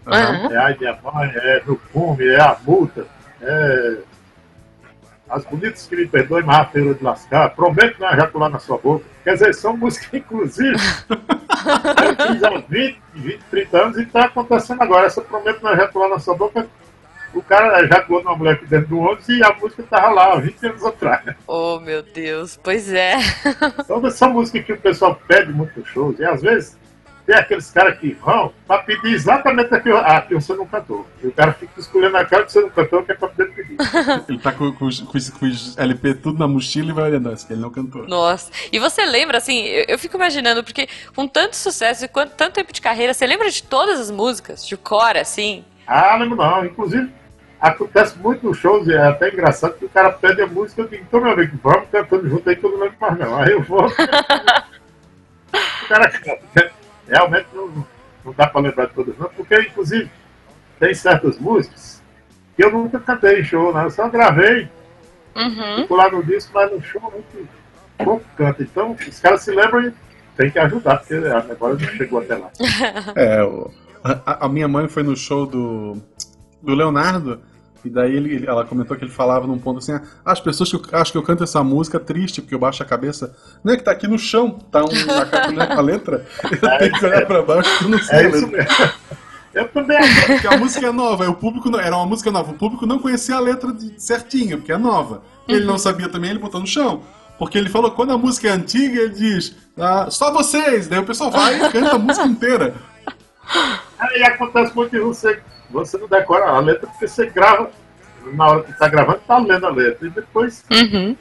[0.06, 0.52] Uhum.
[0.52, 3.06] É ai minha mãe, é no fume, é a multa,
[3.40, 3.98] é
[5.30, 7.50] As Bonitas que me perdoem, mas a feira de lascar.
[7.50, 9.04] Prometo não ejacular na sua boca.
[9.22, 10.76] Quer dizer, são músicas, inclusive,
[11.08, 15.06] eu fiz há 20, 20, 30 anos e está acontecendo agora.
[15.06, 16.66] Essa Prometo não ejacular na sua boca
[17.34, 20.66] o cara ejaculou numa mulher aqui dentro do ônibus e a música tava lá, 20
[20.66, 21.36] anos atrás.
[21.46, 23.16] Oh, meu Deus, pois é.
[23.78, 26.76] Então, essa música que o pessoal pede muito nos shows, e às vezes
[27.26, 31.06] tem aqueles caras que vão pra pedir exatamente aquilo ah, que você não cantou.
[31.22, 33.52] E o cara fica escolhendo a cara que você não cantou, que é pra poder
[33.52, 33.76] pedir.
[34.28, 37.30] Ele tá com, com, os, com, com os LP tudo na mochila e vai olhando
[37.30, 38.06] assim, que ele não cantou.
[38.08, 38.50] Nossa.
[38.72, 42.54] E você lembra, assim, eu, eu fico imaginando, porque com tanto sucesso e quanto, tanto
[42.54, 45.64] tempo de carreira, você lembra de todas as músicas, de cor, assim?
[45.86, 46.64] Ah, lembro não.
[46.64, 47.10] Inclusive,
[47.62, 50.88] acontece muito nos shows, e é até engraçado que o cara pede a música, eu
[50.88, 53.36] digo, então meu amigo, vamos cantando junto aí não lembro mais não.
[53.38, 53.86] Aí eu vou.
[55.54, 56.72] o cara canta.
[57.08, 57.68] Realmente não,
[58.24, 60.10] não dá para lembrar de todas não, porque inclusive
[60.78, 62.02] tem certas músicas
[62.56, 63.84] que eu nunca cantei em show, né?
[63.84, 64.68] Eu só gravei,
[65.34, 65.76] Uhum.
[65.76, 67.48] fico lá no disco, mas no show muito
[67.96, 68.62] pouco canto.
[68.62, 69.92] Então, os caras se lembram e
[70.36, 72.50] tem que ajudar, porque a memória não chegou até lá.
[73.16, 73.70] É, o-
[74.04, 75.96] a, a minha mãe foi no show do,
[76.60, 77.40] do Leonardo.
[77.84, 80.76] E daí ele, ela comentou que ele falava num ponto assim: ah, as pessoas que
[80.76, 83.34] eu- acham que eu canto essa música triste porque eu baixo a cabeça.
[83.64, 86.24] Não é que tá aqui no chão, tá um, na capa né, a letra.
[86.50, 88.58] Eu tenho que olhar pra baixo e não sei a É isso letra.
[88.78, 88.92] mesmo.
[89.54, 89.98] Eu também.
[90.26, 92.52] Porque a música é nova, o público não- era uma música nova.
[92.52, 95.22] O público não conhecia a letra de- certinha, porque é nova.
[95.48, 97.02] Ele não sabia também, ele botou no chão.
[97.38, 100.86] Porque ele falou, quando a música é antiga, ele diz, ah, só vocês.
[100.86, 102.74] Daí o pessoal vai e canta a música inteira.
[103.98, 105.40] Aí acontece muito de você,
[105.72, 107.70] você não decora a letra, porque você grava,
[108.34, 110.06] na hora que tá gravando, tá lendo a letra.
[110.06, 111.16] E depois, Uhum.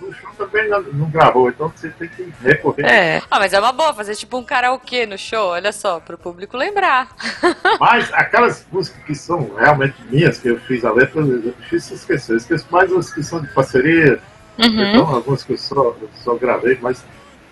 [0.00, 2.84] no show também não, não gravou, então você tem que recorrer.
[2.86, 3.22] É.
[3.30, 6.56] Ah, mas é uma boa fazer tipo um karaokê no show, olha só, pro público
[6.56, 7.08] lembrar.
[7.78, 12.32] Mas aquelas músicas que são realmente minhas, que eu fiz a letra, é difícil esquecer.
[12.32, 14.18] Eu esqueço mais as que são de parceria,
[14.58, 14.66] Uhum.
[14.90, 17.02] então algumas que eu só, eu só gravei, mas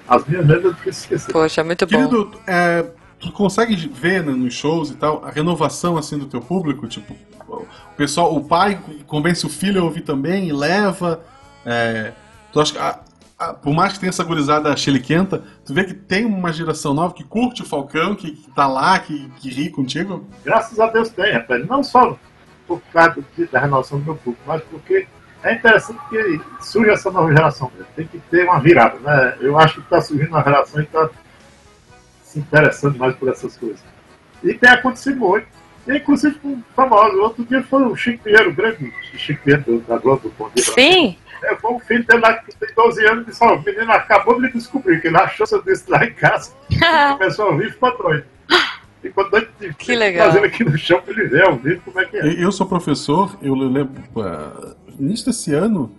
[0.08, 1.32] as minhas mesmo difícil esquecer.
[1.32, 1.96] Poxa, muito bom.
[1.96, 2.84] Querido, é,
[3.20, 6.86] tu consegue ver né, nos shows e tal a renovação assim do teu público?
[6.88, 7.14] Tipo,
[7.48, 11.20] o pessoal, o pai convence o filho a ouvir também e leva.
[11.66, 12.12] é,
[12.52, 13.00] tu acha que a-
[13.38, 17.12] a- por mais que tenha essa gurizada chiliquenta, tu vê que tem uma geração nova
[17.14, 20.26] que curte o Falcão, que, que tá lá, que, que ri contigo?
[20.44, 21.66] Graças a Deus tem, rapaz.
[21.66, 22.16] Não só
[22.66, 25.06] por causa da renovação do meu público, mas porque
[25.42, 27.70] é interessante que surge essa nova geração.
[27.78, 27.84] né?
[27.96, 29.36] Tem que ter uma virada, né?
[29.40, 31.10] Eu acho que está surgindo uma geração que está
[32.30, 33.80] se interessando mais por essas coisas.
[34.42, 35.46] E tem acontecido muito.
[35.86, 37.18] E, inclusive com famosos.
[37.18, 40.64] Outro dia foi o Chico Pinheiro, o grande Chico Pinheiro da Globo, do Bom Dia.
[40.64, 41.16] Sim.
[41.42, 43.90] É, foi um filho dele lá que tem 12 anos e disse, ó, o menino
[43.90, 46.52] acabou de descobrir que ele achou seu disco lá em casa.
[47.18, 48.24] Começou a ouvir e ficou doido.
[49.00, 50.26] Ficou doido de Que legal.
[50.26, 52.44] fazendo aqui no chão pra ele ver ao vivo como é que é.
[52.44, 53.94] Eu, sou professor, eu lembro.
[54.98, 55.90] início desse ano,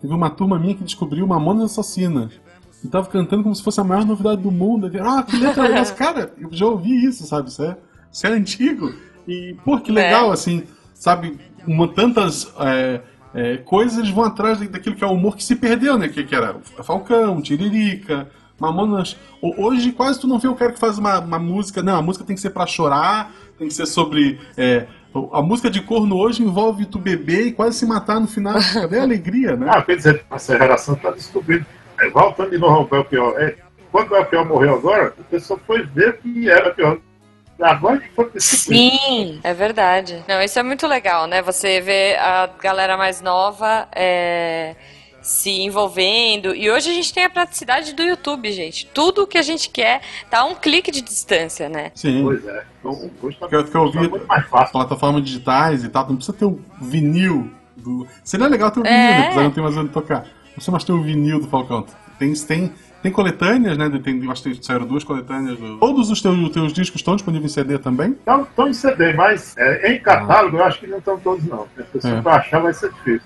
[0.00, 2.38] teve uma turma minha que descobriu Mamonas Assassinas.
[2.84, 4.90] E tava cantando como se fosse a maior novidade do mundo.
[5.02, 5.84] Ah, que letra legal.
[5.96, 7.48] Cara, eu já ouvi isso, sabe?
[7.48, 7.76] Isso é,
[8.10, 8.94] isso é antigo.
[9.28, 10.64] E, pô, que legal, assim,
[10.94, 11.38] sabe?
[11.66, 13.00] Uma, tantas é,
[13.34, 16.08] é, coisas eles vão atrás daquilo que é o humor que se perdeu, né?
[16.08, 19.14] Que, que era Falcão, Tiririca, Mamonas.
[19.42, 21.82] Ho- Hoje quase tu não vê o cara que faz uma, uma música.
[21.82, 24.40] Não, a música tem que ser pra chorar, tem que ser sobre.
[24.56, 24.86] é,
[25.32, 28.54] a música de corno hoje envolve tu beber e quase se matar no final.
[28.72, 29.66] Cadê a alegria, né?
[29.68, 31.66] Ah, quer dizer, essa geração está descobrindo.
[32.00, 33.34] É, voltando de novo ao Belchior.
[33.40, 33.56] É,
[33.92, 36.98] quando o Belchior morreu agora, o pessoal foi ver que era pior.
[37.60, 38.30] Agora que foi.
[38.38, 40.24] Sim, é verdade.
[40.26, 41.42] Não, isso é muito legal, né?
[41.42, 44.74] Você vê a galera mais nova é,
[45.20, 46.54] se envolvendo.
[46.54, 48.86] E hoje a gente tem a praticidade do YouTube, gente.
[48.86, 51.92] Tudo que a gente quer tá a um clique de distância, né?
[51.94, 52.22] Sim.
[52.24, 52.62] Pois é.
[52.82, 54.72] Hoje tá, Que eu- que eu ouvi- tá muito mais fácil.
[54.72, 57.50] Plataformas digitais e tal, não precisa ter o vinil.
[57.76, 58.06] Do...
[58.24, 59.18] Seria legal ter o vinil, É.
[59.18, 59.24] né?
[59.26, 60.24] Apesar não ter mais onde tocar.
[60.60, 61.86] Não precisa mais ter o vinil do Falcão.
[62.18, 63.88] Tem, tem, tem coletâneas, né?
[64.04, 65.58] Tem, eu acho que saíram duas coletâneas.
[65.58, 65.78] Do...
[65.78, 68.10] Todos os teus, os teus discos estão disponíveis em CD também?
[68.10, 71.62] Estão estão em CD, mas é, em catálogo eu acho que não estão todos, não.
[71.78, 72.20] A pessoa É.
[72.20, 73.22] para achar vai ser difícil.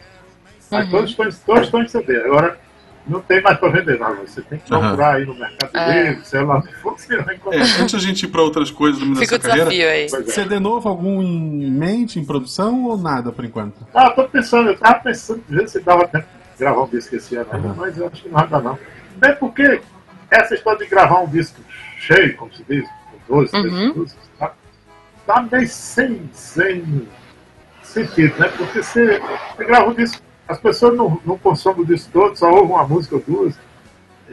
[0.70, 0.90] Mas Uhum.
[0.92, 2.16] todos, estão, todos estão em CD.
[2.24, 2.56] Agora,
[3.06, 4.14] não tem mais para vender, não.
[4.16, 4.80] Você tem que Aham.
[4.82, 6.08] procurar aí no Mercado É.
[6.10, 7.60] Livre, sei lá você vai É, encontrar.
[7.80, 9.70] antes da gente ir pra outras coisas da Fica o carreira.
[9.70, 10.04] desafio aí.
[10.04, 10.30] É.
[10.30, 13.74] CD novo, algum em mente, em produção ou nada por enquanto?
[13.92, 16.26] Ah, tô pensando, eu tava pensando de ver se dava tempo
[16.58, 17.74] gravar um disco esse ano ainda, Uhum.
[17.76, 18.78] mas eu acho que não vai dar não.
[19.16, 19.80] Bem porque
[20.30, 21.60] essa história de gravar um disco
[21.98, 22.88] cheio, como se diz,
[23.26, 23.94] com 12, 13 Uhum.
[23.94, 24.52] músicas, tá,
[25.26, 27.08] tá meio sem, sem
[27.82, 28.48] sentido, né?
[28.56, 29.20] Porque você,
[29.56, 32.86] você grava um disco, as pessoas não, não consomem o disco todo, só ouvem uma
[32.86, 33.54] música ou duas.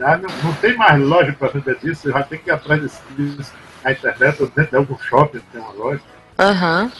[0.00, 2.80] Aí não, não tem mais loja para vender disco, você vai ter que ir atrás
[2.82, 3.54] desse disco
[3.84, 6.00] na internet ou dentro de algum shopping tem uma loja
[6.38, 6.90] Aham.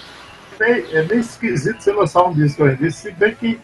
[0.61, 3.59] meio- é meio esquisito você lançar um disco hoje em dia, se bem que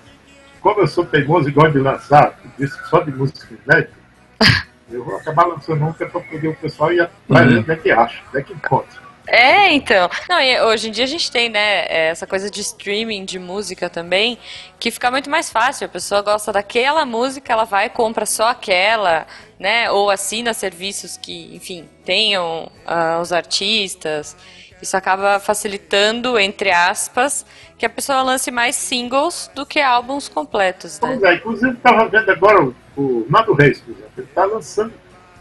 [0.60, 3.92] como eu sou teimoso e gosto de lançar disco só de música inédita,
[4.90, 7.58] eu vou acabar lançando um que é pra poder o pessoal ir atrás Uhum.
[7.58, 9.08] onde é que acha, onde é que encontra.
[9.30, 10.08] É, então.
[10.26, 13.90] Não, e hoje em dia a gente tem, né, essa coisa de streaming de música
[13.90, 14.38] também,
[14.80, 15.84] que fica muito mais fácil.
[15.84, 19.26] A pessoa gosta daquela música, ela vai e compra só aquela,
[19.60, 19.90] né?
[19.90, 24.34] Ou assina serviços que, enfim, tenham ah, os artistas.
[24.80, 27.44] Isso acaba facilitando, entre aspas,
[27.76, 31.08] que a pessoa lance mais singles do que álbuns completos, né?
[31.08, 34.92] Pois é, inclusive estava vendo agora o, o Nando Reis, por exemplo, ele está lançando,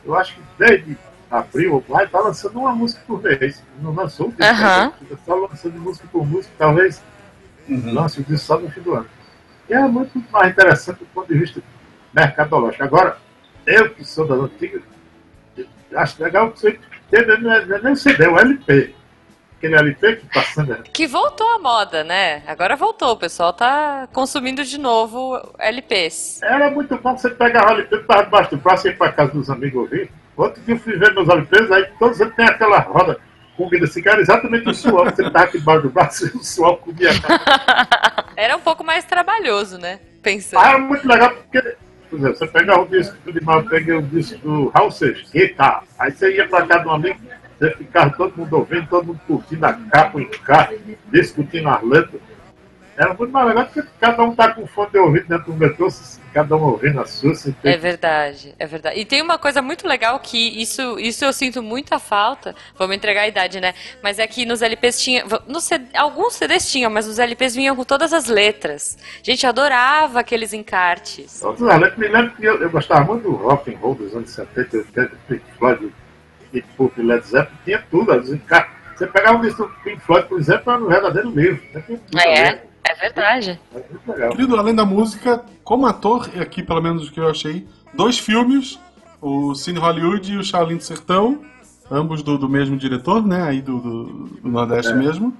[0.03, 0.97] eu acho que desde
[1.29, 3.61] abril ou maio, está lançando uma música por mês.
[3.81, 4.93] Não lançou o disco, Aham.
[5.01, 7.01] ele está lançando música por música, talvez
[7.67, 7.93] Uhum.
[7.93, 9.07] lance o disco só no fim do ano.
[9.69, 11.61] E é muito mais interessante do ponto de vista
[12.13, 12.81] mercadológico.
[12.81, 13.17] Agora,
[13.65, 14.81] eu que sou das antigas,
[15.93, 16.79] acho legal que você
[17.11, 18.95] ter, não é não é nem o CD, é o LP.
[19.57, 20.75] Aquele LP que está sendo.
[20.83, 22.43] Que voltou à moda, né?
[22.45, 26.41] Agora voltou, o pessoal tá consumindo de novo LPs.
[26.43, 29.31] Era muito bom você pegar o LP, estava debaixo do braço e ir para casa
[29.33, 30.11] dos amigos ouvir.
[30.35, 33.19] Outro dia eu fui ver meus LPs, aí todos eles têm aquela roda
[33.57, 35.05] comida cigarro, exatamente o suor.
[35.05, 37.09] Você estava aqui debaixo do braço e o suor comia.
[37.09, 38.25] a cara.
[38.35, 39.99] Era um pouco mais trabalhoso, né?
[40.03, 40.63] Ah, Pensando.
[40.65, 41.75] era muito legal porque,
[42.09, 45.83] por exemplo, você pegava o disco do Limão, peguei o disco do Raul Seixas, guitarra.
[45.97, 47.19] Aí você ia para casa de um amigo,
[47.59, 52.21] você ficava todo mundo ouvindo, todo mundo curtindo a capa, o encarte, discutindo as letras.
[52.97, 55.87] Era muito mais legal porque cada um tá com fone de ouvido dentro do metrô,
[56.33, 58.99] cada um ouvindo a sua, ter É verdade, é verdade.
[58.99, 62.55] E tem uma coisa muito legal que isso, isso eu sinto muita falta.
[62.75, 63.75] Vamos entregar a idade, né?
[64.01, 65.23] Mas é que nos LPs tinha.
[65.47, 68.97] No CD, alguns CDs tinham, mas os LPs vinham com todas as letras.
[69.21, 71.43] Gente, eu adorava aqueles encartes.
[71.43, 74.31] Outros alertas, me lembro que eu, eu gostava muito do rock and roll dos anos
[74.31, 75.93] 70, 80, Pink Floyd,
[76.51, 78.13] Deep Purple, Led Zeppelin, tinha tudo.
[78.33, 81.61] Encar- Você pegava um disco do Pink Floyd, por exemplo, era um verdadeiro livro.
[81.73, 82.23] né?
[82.25, 83.59] É, é verdade.
[83.73, 84.29] É muito legal.
[84.31, 88.17] Querido, além da música, como ator, e aqui pelo menos o que eu achei, dois
[88.17, 88.79] filmes,
[89.21, 91.41] o Cine Hollywood e o Shaolin do Sertão,
[91.91, 94.03] ambos do, do mesmo diretor, né, aí do, do,
[94.41, 94.95] do Nordeste É.
[94.95, 95.33] mesmo.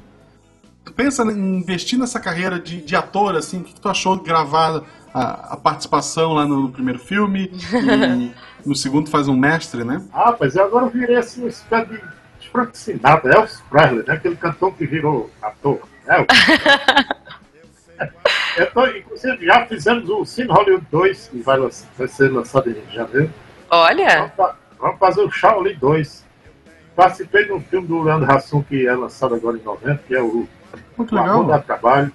[0.86, 4.24] Tu pensa em investir nessa carreira de, de ator, assim, o que tu achou de
[4.24, 8.32] gravar a, a participação lá no primeiro filme e
[8.68, 10.02] no segundo faz um mestre, né?
[10.14, 14.14] Ah, pois eu agora virei assim, uma espécie de de Frank Sinatra, Elvis Presley, né?
[14.14, 15.80] aquele cantor que virou ator.
[16.06, 16.26] É, o-
[18.58, 22.70] Eu tô, inclusive, já fizemos o Cine Hollywood 2, que vai, lançar- vai ser lançado
[22.70, 23.32] em janeiro.
[23.70, 26.26] Olha, Vamos, vamos fazer o Shaolin 2.
[26.96, 30.22] Participei de um filme do Leandro Hassum que é lançado agora em novembro, que é
[30.22, 30.48] o
[30.96, 32.12] Muito O Amor Trabalho.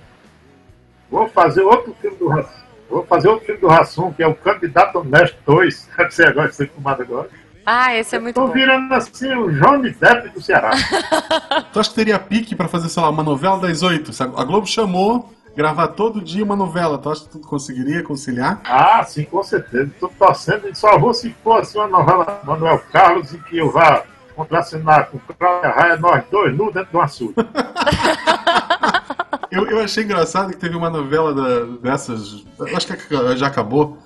[1.10, 2.62] Vou fazer outro filme do Hassum.
[2.92, 5.88] Vou fazer outro filme do Hassum, que é o Candidato Honesto 2.
[5.96, 7.28] Deve ser agora, ser filmado agora.
[7.64, 8.52] ah, esse é muito Tô bom.
[8.52, 10.70] virando assim o Johnny Depp do Ceará.
[11.72, 14.12] Tu acha que teria pique pra fazer, sei lá, uma novela das oito?
[14.12, 14.34] sabe?
[14.36, 16.98] A Globo chamou gravar todo dia uma novela.
[16.98, 18.60] Tu acha que tu conseguiria conciliar?
[18.64, 19.84] Ah, sim, com certeza.
[19.84, 23.70] Estou torcendo e só vou se for assim, uma novela Manuel Carlos em que eu
[23.70, 24.02] vá
[24.36, 27.34] contracenar com Cláudia Raia, nós dois, nu dentro de um açude.
[29.52, 33.98] Eu, eu achei engraçado que teve uma novela da- dessas, acho que já acabou,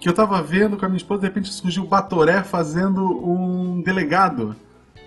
[0.00, 3.82] que eu tava vendo com a minha esposa, de repente surgiu o Batoré fazendo um
[3.82, 4.54] delegado.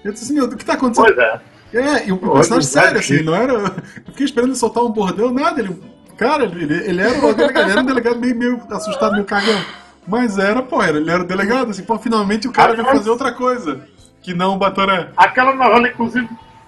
[0.04, 1.06] Eu disse assim, o que tá acontecendo?
[1.06, 1.42] Pois é.
[1.74, 3.54] É, e o personagem sério, assim, não era.
[3.54, 5.76] Eu fiquei esperando ele soltar um bordão, nada, ele.
[6.18, 9.62] Cara, ele, ele era o delegado, ele era um delegado meio, meio assustado, meio cagão.
[10.08, 13.10] Mas era, pô, era, ele era o delegado, assim, pô, finalmente o cara vai fazer
[13.10, 13.82] outra coisa.
[14.22, 15.10] Que não o Batoré.
[15.16, 16.28] Aquela novela, inclusive,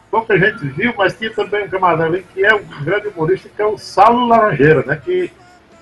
[0.10, 3.62] pouca gente viu, mas tinha também um camarada ali que é um grande humorista, que
[3.62, 4.96] é o Saulo Laranjeira, né?
[5.04, 5.32] Que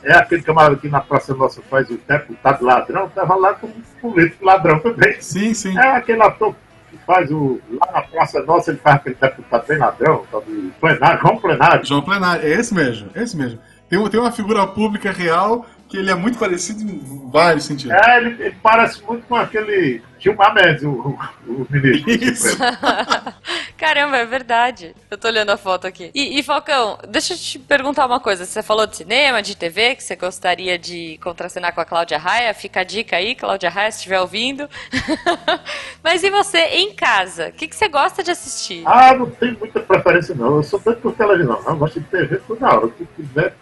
[0.04, 4.46] é aquele camarada que na Praça Nossa faz o deputado ladrão, estava lá como político
[4.46, 5.20] ladrão também.
[5.20, 5.78] Sim, sim.
[5.78, 6.56] É aquele ator
[6.90, 7.60] que faz o.
[7.70, 11.86] Lá na Praça Nossa, ele faz aquele deputado bem ladrão, tal de plenário, João Plenário.
[11.86, 13.60] João Plenário, é esse mesmo, é esse mesmo.
[13.90, 17.96] Tem, tem uma figura pública real que ele é muito parecido em vários sentidos.
[17.96, 22.18] É, ele, ele parece muito com aquele Gilmar Mendes, o, o, o ministro.
[22.18, 22.58] do Isso.
[23.78, 24.96] Caramba, é verdade.
[25.10, 26.10] Eu tô olhando a foto aqui.
[26.14, 28.44] E, e, Falcão, deixa eu te perguntar uma coisa.
[28.44, 32.54] Você falou de cinema, de TV, que você gostaria de contracenar com a Cláudia Raia.
[32.56, 34.68] Fica a dica aí, Cláudia Raia, se estiver ouvindo.
[36.04, 37.50] Mas e você, em casa?
[37.50, 38.82] O que, que você gosta de assistir?
[38.86, 40.56] Ah, não tenho muita preferência não.
[40.56, 41.70] Eu sou tanto por televisão, não.
[41.70, 42.86] Eu gosto de TV toda hora.
[42.88, 43.54] O que quiser.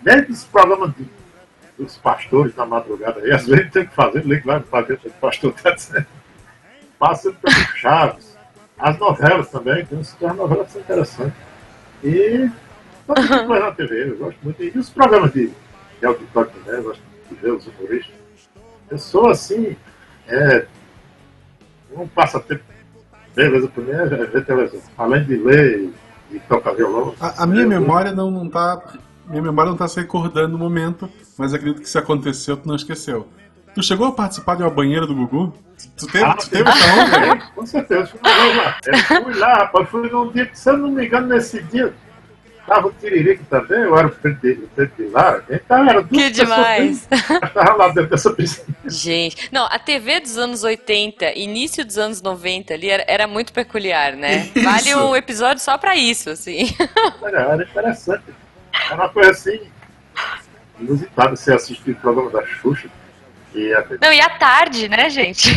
[0.00, 1.06] Desde os programas de-
[1.78, 5.14] dos pastores na madrugada aí, às vezes tem que fazer, liga lá no pagamento do
[5.14, 6.06] pastor tá dizendo.
[6.98, 8.33] Passa pelo Chaves.
[8.78, 11.38] As novelas também, tem umas novelas que são interessantes.
[12.02, 12.50] E
[13.08, 14.62] mundo vai na TV, eu gosto muito.
[14.62, 15.50] E os programas de,
[16.00, 18.14] de auditório também, eu gosto de ver os humoristas.
[18.90, 19.76] Eu sou assim,
[20.26, 20.66] é,
[21.96, 22.74] um passatempo
[23.34, 24.80] Beleza, pra mim é ver televisão.
[24.96, 25.90] Além de ler
[26.30, 27.14] e tocar violão.
[27.20, 28.80] A, a minha memória não, não tá
[29.26, 32.76] minha memória não tá se recordando no momento, mas acredito que se aconteceu, tu não
[32.76, 33.26] esqueceu.
[33.74, 35.52] Tu chegou a participar de uma banheira do Gugu?
[35.96, 37.26] Tu teve, Ah, tu teve essa onda?
[37.26, 38.06] É, com certeza.
[38.06, 39.88] Fui lá, eu fui lá, rapaz.
[39.88, 41.92] Fui num dia que, se eu não me engano, nesse dia.
[42.66, 44.10] Tava o Tiririca também, eu era o
[44.40, 45.42] de lá.
[45.50, 47.06] Então era duas Que demais.
[47.10, 48.74] Estava lá dentro dessa piscina.
[48.86, 53.52] Gente, não, a TV dos anos 80, início dos anos 90 ali era, era muito
[53.52, 54.50] peculiar, né?
[54.54, 54.64] Isso.
[54.64, 56.74] Vale um episódio só pra isso, assim.
[57.22, 58.24] Era, era interessante.
[58.86, 59.60] Era uma coisa assim,
[60.80, 62.88] inusitada você assistir o programa da Xuxa.
[63.54, 65.54] E a Não, e à tarde, né, gente?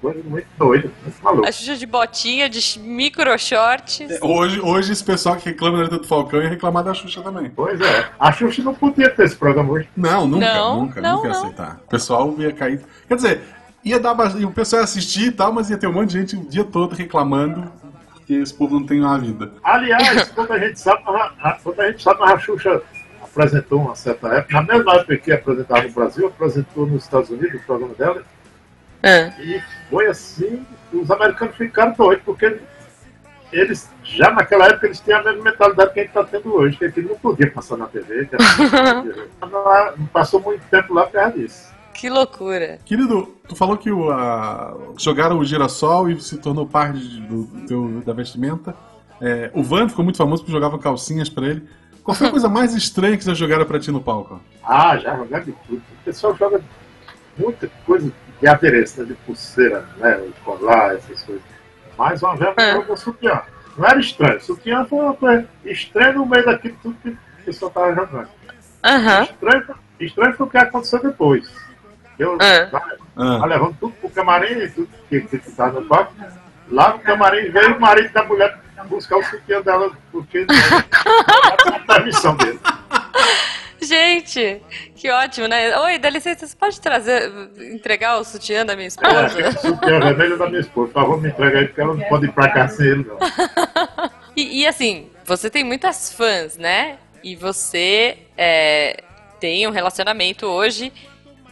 [0.00, 1.48] coisa muito doida, muito maluca.
[1.48, 4.18] A Xuxa de botinha, de micro shorts.
[4.20, 7.50] Hoje, hoje esse pessoal que reclama da letra do Falcão ia reclamar da Xuxa também.
[7.54, 8.08] Pois é.
[8.18, 9.88] A Xuxa não podia ter esse programa hoje.
[9.96, 11.40] Não, nunca, Não, nunca, não, nunca ia não.
[11.40, 11.80] aceitar.
[11.86, 12.80] O pessoal ia cair.
[13.06, 13.40] Quer dizer,
[13.84, 14.44] ia dar bastante.
[14.44, 16.64] O pessoal ia assistir e tal, mas ia ter um monte de gente o dia
[16.64, 17.70] todo reclamando
[18.12, 19.52] porque esse povo não tem uma vida.
[19.62, 21.02] Aliás, quando a gente sabe,
[21.62, 22.82] quando a gente sabe, a Xuxa
[23.32, 27.60] apresentou uma certa época, na mesma época que apresentava no Brasil, apresentou nos Estados Unidos
[27.60, 28.22] o programa dela,
[29.02, 32.58] Ah, e foi assim, os americanos ficaram doidos, porque
[33.52, 36.76] eles, já naquela época, eles tinham a mesma mentalidade que a gente está tendo hoje,
[36.76, 39.04] que aquilo não podia passar na TV, que não,
[39.50, 41.72] não, não passou muito tempo lá por causa disso.
[41.94, 42.78] que loucura.
[42.84, 47.66] Querido, tu falou que o, a- jogaram o girassol e se tornou parte do, do
[47.66, 48.74] teu, da vestimenta.
[49.20, 51.68] É, o Van ficou muito famoso porque jogavam calcinhas pra ele.
[52.04, 54.40] Qual foi a coisa mais estranha que vocês jogaram pra ti no palco?
[54.64, 55.78] Ah, já jogaram de tudo.
[55.78, 56.60] O pessoal joga
[57.38, 59.06] muita coisa de adereço, né?
[59.08, 60.16] de pulseira, né?
[60.16, 61.42] de colar, essas coisas.
[61.96, 62.72] Mas uma vez Ah.
[62.72, 63.42] jogou sutiã.
[63.76, 64.40] Não era estranho.
[64.40, 68.28] Sutiã foi uma coisa estranha no meio daquilo tudo que o pessoal estava jogando.
[68.84, 69.22] Aham.
[69.22, 71.48] Estranho, foi- estranho foi o que aconteceu depois.
[72.18, 72.66] Eu Ah.
[72.70, 76.12] tava Ah, levando tudo pro camarim, tudo que estava no palco.
[76.72, 78.58] Lá no camarim veio o marido da mulher
[78.88, 82.58] buscar o sutiã dela, porque tinha permissão dele.
[83.80, 84.62] Gente,
[84.94, 85.76] que ótimo, né?
[85.78, 87.30] Oi, dá licença, você pode trazer,
[87.72, 89.52] entregar o sutiã da minha É, esposa?
[89.52, 90.92] sutiã vermelho da minha esposa.
[90.92, 93.18] Por favor, me entrega aí, porque ela não pode ir pra cá sem ele, não.
[94.34, 96.96] E, e, assim, você tem muitas fãs, né?
[97.22, 99.04] E você é,
[99.38, 100.90] tem um relacionamento hoje.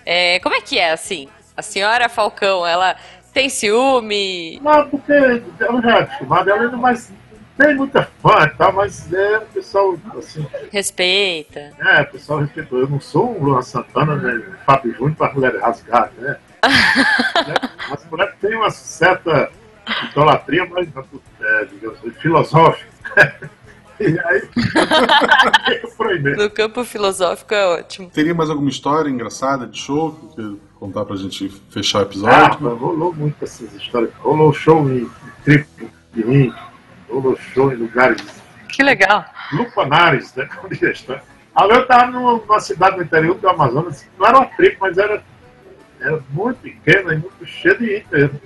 [0.07, 1.29] É, como é que é, assim?
[1.55, 2.97] A senhora Falcão, ela
[3.33, 4.61] tem ciúme?
[4.63, 7.13] Não, porque ela já é acostumada, ela ainda mais
[7.57, 11.71] tem muita fã e tal, mas é o pessoal, assim, Respeita?
[11.79, 12.79] é, o pessoal respeitou.
[12.81, 16.37] Eu não sou um Luan Santana, né, Fábio Júnior para mulher rasgar, né?
[17.91, 19.51] As mulheres têm uma certa
[20.11, 20.89] idolatria, mas,
[21.41, 22.91] é, digamos, filosófica.
[24.01, 24.49] E aí,
[25.95, 26.19] por.
[26.19, 28.09] No campo filosófico é ótimo.
[28.09, 30.19] teria mais alguma história engraçada de show
[30.81, 32.75] contar pra gente fechar o Ah, episódio?
[32.77, 34.11] rolou muito essas histórias.
[34.19, 35.09] Rolou show em
[35.45, 36.53] triplo de mim,
[37.09, 38.23] rolou show em lugares
[38.69, 39.25] Que legal.
[39.53, 40.47] lupanares, né?
[40.57, 41.23] como diz a história.
[41.55, 44.97] Ali eu estava numa, numa cidade no interior do Amazonas, não era uma tribo, mas
[44.97, 45.23] era,
[46.01, 48.41] era muito pequena e muito cheia de gente mesmo.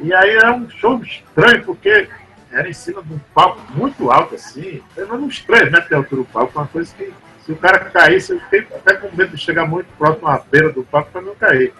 [0.00, 2.08] E aí era um show estranho, porque
[2.52, 6.22] era em cima de um palco muito alto, assim, era uns 3 metros de altura
[6.22, 7.12] do palco, uma coisa que
[7.46, 10.72] se o cara caísse, eu fiquei até com medo de chegar muito próximo à beira
[10.72, 11.72] do palco para não cair.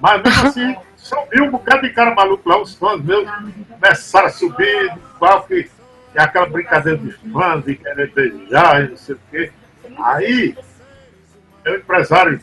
[0.00, 3.28] Mas mesmo assim, subiu um bocado de cara maluco lá, os fãs meus
[3.68, 5.68] começaram a subir do palco e,
[6.14, 9.52] e aquela brincadeira de fãs, de querer beijar e não sei o quê.
[10.04, 10.56] Aí,
[11.66, 12.40] o empresário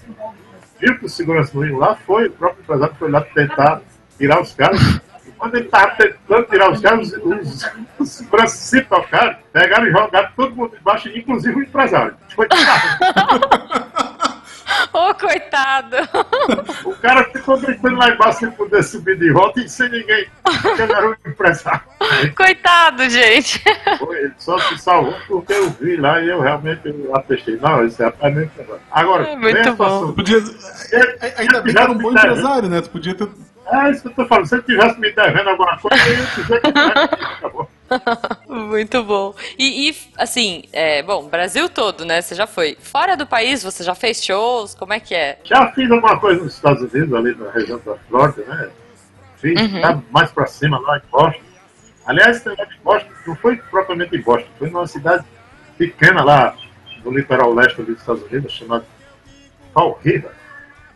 [0.77, 3.81] viu que o segurança não ia lá, foi, o próprio empresário foi lá tentar
[4.17, 4.99] tirar os caras.
[5.39, 7.13] Quando ele estava tentando tirar os caras,
[7.97, 12.13] os, seguranças se tocaram, pegaram e jogaram todo mundo embaixo, inclusive o empresário.
[12.35, 12.45] Foi
[14.93, 15.97] Ô, coitado!
[16.83, 20.27] O cara ficou gritando lá embaixo sem poder subir de volta e sem ninguém.
[20.43, 21.81] Porque ele era o empresário.
[22.35, 23.61] Coitado, gente!
[23.97, 27.57] foi, ele só se salvou porque eu vi lá e eu realmente atestei.
[27.57, 28.81] Não, esse rapaz é empresário.
[28.91, 29.71] Agora, É muito bom.
[29.71, 30.13] situação.
[30.13, 30.43] Podia,
[31.37, 32.81] ainda bem que era um bom empresário, né?
[32.81, 33.27] Tu podia ter.
[33.71, 34.45] É isso que eu tô falando.
[34.47, 37.69] Se ele tivesse me devendo alguma coisa, eu ia dizer que não, acabou.
[38.47, 39.33] Muito bom.
[39.57, 42.21] E, e, assim, é, bom, Brasil todo, né?
[42.21, 42.77] Você já foi.
[42.81, 44.73] Fora do país, você já fez shows?
[44.75, 45.39] Como é que é?
[45.43, 48.69] Já fiz alguma coisa nos Estados Unidos, ali na região da Flórida, né?
[49.37, 49.81] Fiz, Uhum.
[49.81, 51.41] tá mais pra cima, lá em Boston.
[52.05, 55.23] Aliás, esse negócio de Boston não foi propriamente em Boston, foi numa cidade
[55.77, 56.55] pequena lá
[57.05, 58.85] no litoral leste dos Estados Unidos, chamada
[59.73, 60.31] Fall River.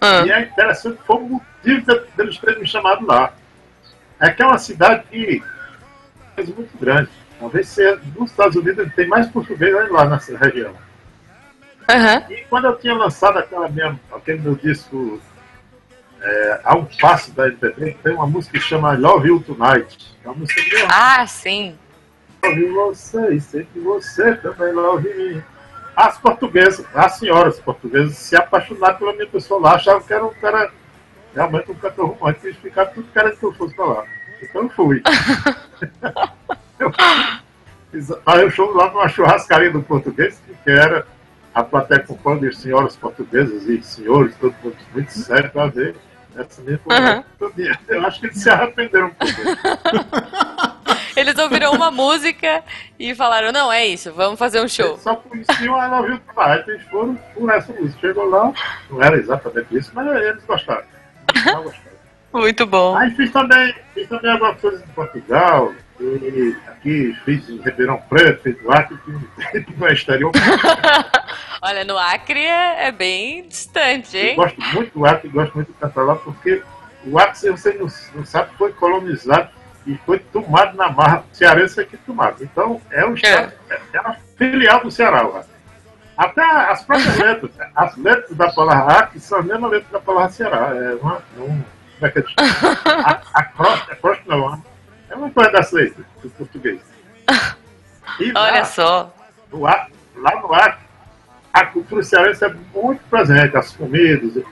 [0.01, 1.17] Ah, E é interessante, foi
[1.63, 1.81] de-
[2.15, 3.33] deles terem me chamado lá.
[4.19, 5.41] É que é uma cidade que
[6.37, 7.09] é muito grande.
[7.39, 10.73] Talvez seja nos Estados Unidos tem mais português lá nessa região.
[11.89, 12.23] Aham.
[12.29, 15.21] E quando eu tinha lançado aquela minha, aquele meu disco
[16.21, 20.15] é, A um Passo da MPB, tem uma música que chama Love You Tonight.
[20.23, 21.77] É uma música eu Ah, sim.
[22.41, 25.43] love você e sei que você também love me.
[25.95, 30.33] as portuguesas, as senhoras portuguesas se apaixonaram pela minha pessoa lá, achavam que era um
[30.35, 30.71] cara,
[31.35, 34.05] realmente um cantor romântico, eles ficaram tudo querendo que eu fosse pra lá.
[34.41, 35.01] Então eu fui.
[36.79, 36.91] eu
[38.25, 41.05] aí eu show lá numa churrascaria do português, que era
[41.53, 45.95] a plateia com de senhoras portuguesas e senhores, todo mundo muito sério para ver.
[46.35, 47.23] Essa minha uhum.
[47.87, 50.73] Eu acho que eles se arrependeram um pouco.
[51.15, 52.63] Eles ouviram uma música
[52.97, 54.93] e falaram, não, é isso, vamos fazer um show.
[54.93, 57.99] Eles só conheciam a Love You Tonight, eles foram por essa música.
[57.99, 58.51] Chegou lá,
[58.89, 60.83] não era exatamente isso, mas eles gostaram.
[62.33, 62.97] Muito bom.
[62.97, 68.41] Aí fiz também, fiz também algumas coisas em Portugal, e aqui fiz em Ribeirão Preto,
[68.41, 68.97] fiz no Acre,
[69.51, 70.31] fiz no exterior.
[71.61, 74.31] Olha, no Acre é, é, bem distante, hein?
[74.31, 76.63] Eu gosto muito do Acre, gosto muito de cantar lá, porque
[77.05, 79.49] o Acre, você não, não sabe, foi colonizado
[79.85, 82.43] e foi tomado na marra cearense aqui tomado.
[82.43, 83.79] Então, é um estado, é.
[83.93, 85.45] é uma filial do Ceará lá.
[86.17, 90.29] Até as próprias letras, as letras da palavra Acre são as mesmas letras da palavra
[90.29, 90.71] Ceará.
[90.75, 91.63] É uma, um,
[91.99, 92.23] como é que é?
[93.03, 94.63] A, a crosta, a crosta não,
[95.09, 96.81] é uma coisa das letras do português.
[98.19, 99.13] E Olha lá, só.
[99.51, 100.83] No Acre, lá no Acre,
[101.51, 104.43] a cultura cearense é muito presente, as comidas,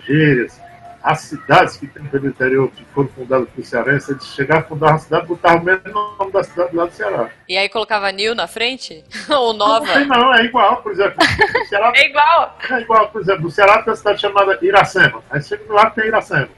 [0.00, 0.60] gírias,
[1.04, 4.92] as cidades que tem pelo interior, que foram fundadas por cearense, eles chegaram a fundar
[4.92, 7.28] uma cidade, botavam o mesmo nome da cidade lá do Ceará.
[7.46, 9.04] E aí colocava Nil na frente?
[9.28, 10.00] Ou Nova?
[10.00, 11.22] Não, não, é igual, por exemplo.
[11.68, 12.56] Ceará, é igual?
[12.70, 15.22] É igual, por exemplo, no Ceará tem uma cidade chamada Iracema.
[15.30, 16.48] Aí chega lado tem Iracema.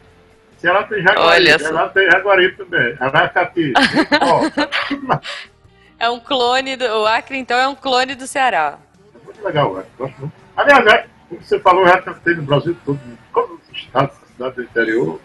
[0.59, 3.73] Ceará tem Jaguari, Ceará tem Jaguari também, Aracati,
[5.99, 6.85] É um clone do.
[6.85, 8.79] O Acre, então, é um clone do Ceará.
[9.13, 9.87] É muito legal, velho.
[9.99, 10.33] Gosto muito.
[10.57, 13.01] Aliás, é, como você falou, já tem no Brasil todo,
[13.33, 15.21] todos os estados cidade do interior.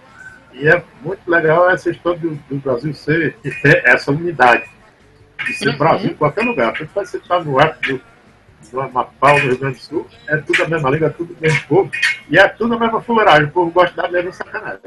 [0.53, 4.69] E é muito legal essa história do, do Brasil ser, ter essa unidade.
[5.45, 5.77] De ser uhum.
[5.77, 6.73] Brasil em qualquer lugar.
[6.73, 8.01] Porque você está no arco do,
[8.71, 11.41] do Amapá, no Rio Grande do Sul, é tudo a mesma língua, é tudo o
[11.41, 11.91] mesmo povo.
[12.29, 13.45] E é tudo a mesma fuleiragem.
[13.45, 14.81] O povo gosta da mesma sacanagem.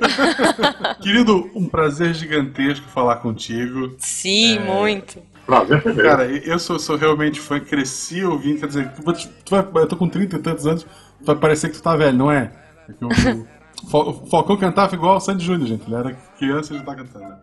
[1.03, 3.95] Querido, um prazer gigantesco falar contigo.
[3.99, 4.61] Sim, é...
[4.61, 5.23] muito.
[5.47, 9.03] Prazer foi Cara, eu sou, sou realmente fã, cresci ouvindo, quer dizer, tu,
[9.45, 10.87] tu vai, eu tô com 30 e tantos anos,
[11.21, 12.51] vai parecer que tu tá velho, não é?
[12.89, 13.47] é eu,
[13.93, 15.87] o Falcão cantava igual o Sandy Júnior, gente.
[15.87, 17.35] Ele era criança e já tá cantando.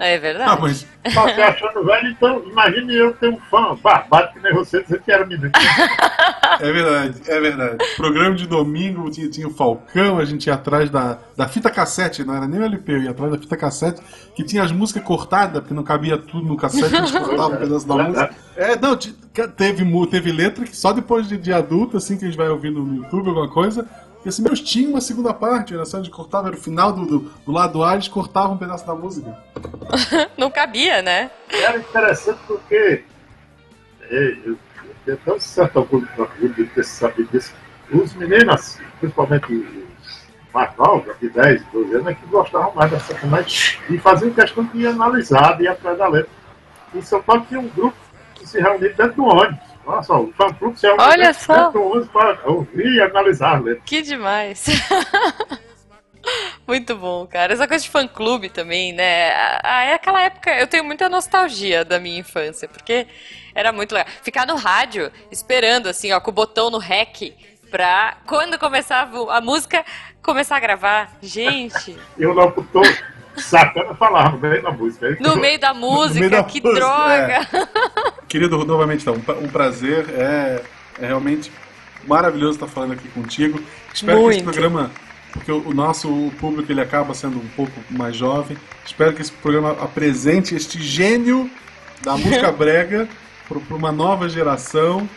[0.00, 0.50] É verdade.
[0.50, 0.78] Ah, mas...
[1.34, 5.12] Se achando velho, então imagine eu ter um fã barbado que nem você dizer que
[5.12, 5.52] era menino.
[6.58, 7.78] É verdade, é verdade.
[7.96, 12.22] Programa de domingo tinha, tinha o Falcão, a gente ia atrás da, da fita cassete,
[12.22, 14.02] não era nem o LP, eu ia atrás da fita cassete,
[14.34, 17.56] que tinha as músicas cortadas, porque não cabia tudo no cassete, a gente cortava um
[17.56, 18.34] pedaço da música.
[18.56, 18.94] É, não,
[19.56, 22.82] teve, teve letra que só depois de, de adulto, assim, que a gente vai ouvindo
[22.82, 23.88] no YouTube, alguma coisa,
[24.24, 27.18] esse meus tinha uma segunda parte, era só de cortava, era o final do, do,
[27.20, 29.36] do, lado A, eles cortavam um pedaço da música.
[30.36, 31.30] Não cabia, né?
[31.48, 33.02] Era interessante porque
[34.02, 34.58] é, eu
[35.04, 36.08] tenho tão certo orgulho
[36.54, 37.54] de ter sabido disso.
[37.90, 43.14] Os meninos, principalmente os mais novos, de 10, 12 anos, é que gostavam mais dessa
[43.14, 46.30] sacanagem e faziam questão de analisar, de ir atrás da letra.
[46.94, 47.96] Em São Paulo tinha um grupo
[48.34, 51.70] que se reunia dentro do ônibus Olha só, o fã-clube é um Olha só.
[52.12, 53.76] para ouvir e analisar né?
[53.84, 54.66] Que demais.
[56.66, 57.52] Muito bom, cara.
[57.52, 59.32] Essa coisa de fã-clube também, né?
[59.64, 60.50] Ah, é aquela época.
[60.50, 63.06] Eu tenho muita nostalgia da minha infância, porque
[63.54, 64.08] era muito legal.
[64.22, 67.34] Ficar no rádio, esperando, assim, ó, com o botão no REC,
[67.70, 69.84] pra quando começava a música,
[70.22, 71.10] começar a gravar.
[71.22, 71.98] Gente.
[72.18, 72.82] Eu não tô
[73.36, 75.16] sacana falar no meio da música.
[75.20, 77.48] No meio da música, que música, droga!
[78.30, 80.08] Querido, novamente, então, um prazer.
[80.10, 80.62] É,
[81.00, 81.50] é realmente
[82.06, 83.60] maravilhoso estar falando aqui contigo.
[83.92, 84.30] Espero Muito.
[84.30, 84.90] que esse programa,
[85.32, 88.56] porque o nosso público ele acaba sendo um pouco mais jovem.
[88.86, 91.50] Espero que esse programa apresente este gênio
[92.02, 93.08] da música brega
[93.48, 95.08] para uma nova geração,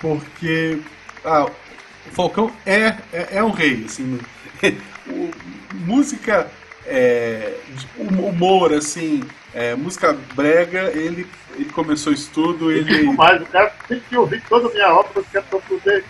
[0.00, 0.78] porque
[1.22, 4.18] ah, o Falcão é, é, é um rei, assim,
[5.06, 5.30] o,
[5.74, 6.50] música
[6.86, 7.56] é,
[7.98, 9.22] humor, assim,
[9.54, 13.04] é, música brega, ele, ele começou o estudo, ele...
[13.12, 16.04] mais, o cara tem que ouvir toda a minha obra que é para poder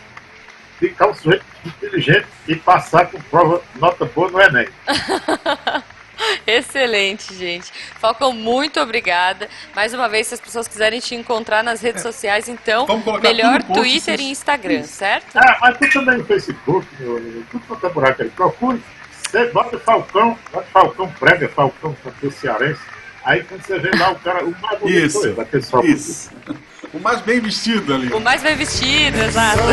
[0.79, 4.69] ficar um sujeito inteligente e passar com prova nota boa no Enem.
[6.47, 7.73] Excelente, gente.
[7.99, 9.49] Falcão, muito obrigada.
[9.75, 12.03] Mais uma vez, se as pessoas quiserem te encontrar nas redes é.
[12.03, 12.87] sociais, então,
[13.21, 14.95] melhor Twitter e Instagram, Isso.
[14.95, 15.37] certo?
[15.37, 16.87] Ah, mas tu também no Facebook,
[17.51, 18.31] tudo quanto é buraco aí.
[18.31, 18.81] Procure
[19.35, 22.81] você bota Falcão, bota Falcão prega, Falcão cantor cearense.
[23.25, 25.47] Aí quando você vê lá o cara, o mais bonito isso, eu,
[25.85, 26.31] isso.
[26.93, 28.13] O mais bem vestido ali.
[28.13, 29.63] O mais bem vestido, exato.
[29.63, 29.65] o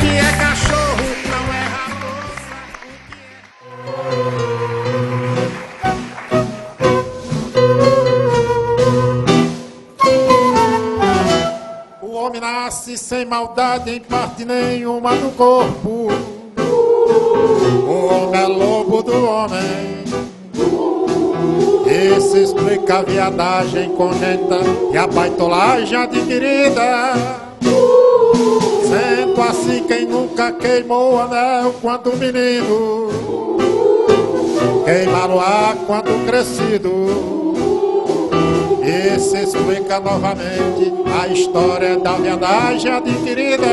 [0.00, 2.52] que é cachorro não é raposa.
[12.00, 16.12] O nasce sem maldade em parte nenhuma do corpo.
[16.56, 20.02] O homem é lobo do homem.
[21.92, 24.60] Isso explica a viadagem conjunta
[24.92, 27.12] e a baitolagem adquirida.
[28.82, 33.08] Sendo assim quem nunca queimou o anel quando menino.
[34.86, 37.52] Queimar o ar quando crescido.
[38.82, 43.66] Isso explica novamente a história da viadagem adquirida.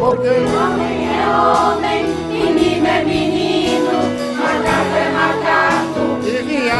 [0.00, 3.33] Porque homem é homem, menino é menino,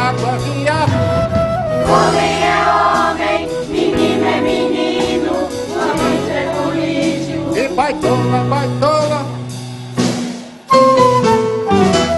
[0.05, 0.91] É viado
[1.89, 5.33] Homem é homem, menino é menino,
[5.73, 9.25] político é político E baitola, baitola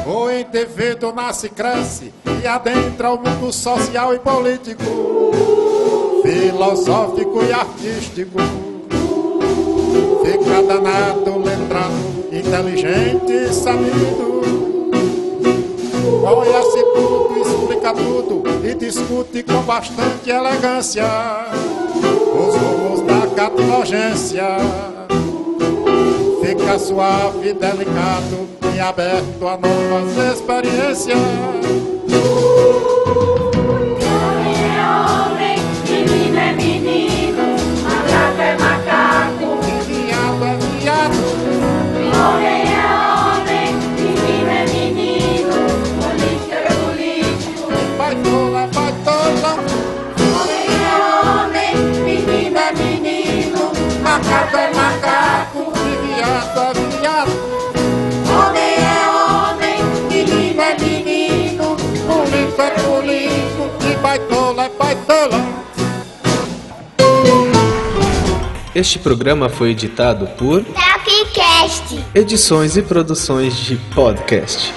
[0.05, 2.13] O indivíduo nasce, cresce
[2.43, 4.83] e adentra o mundo social e político,
[6.23, 8.39] filosófico e artístico.
[10.23, 11.93] Fica danado, letrado,
[12.31, 14.37] inteligente e sabido.
[16.21, 21.05] Conhece tudo, tudo e discute com bastante elegância
[22.33, 24.57] os rumos da catilogência
[26.47, 31.17] fica suave, delicado e aberto a novas experiências.
[54.47, 57.31] Macaco é macaco e viado é viado,
[58.31, 61.75] Homem é homem, menino é menino,
[62.07, 65.57] político é político e baitola é baitola.
[68.73, 72.05] Este programa foi editado por Tapcast.
[72.13, 74.71] Edições e Produções de Podcast.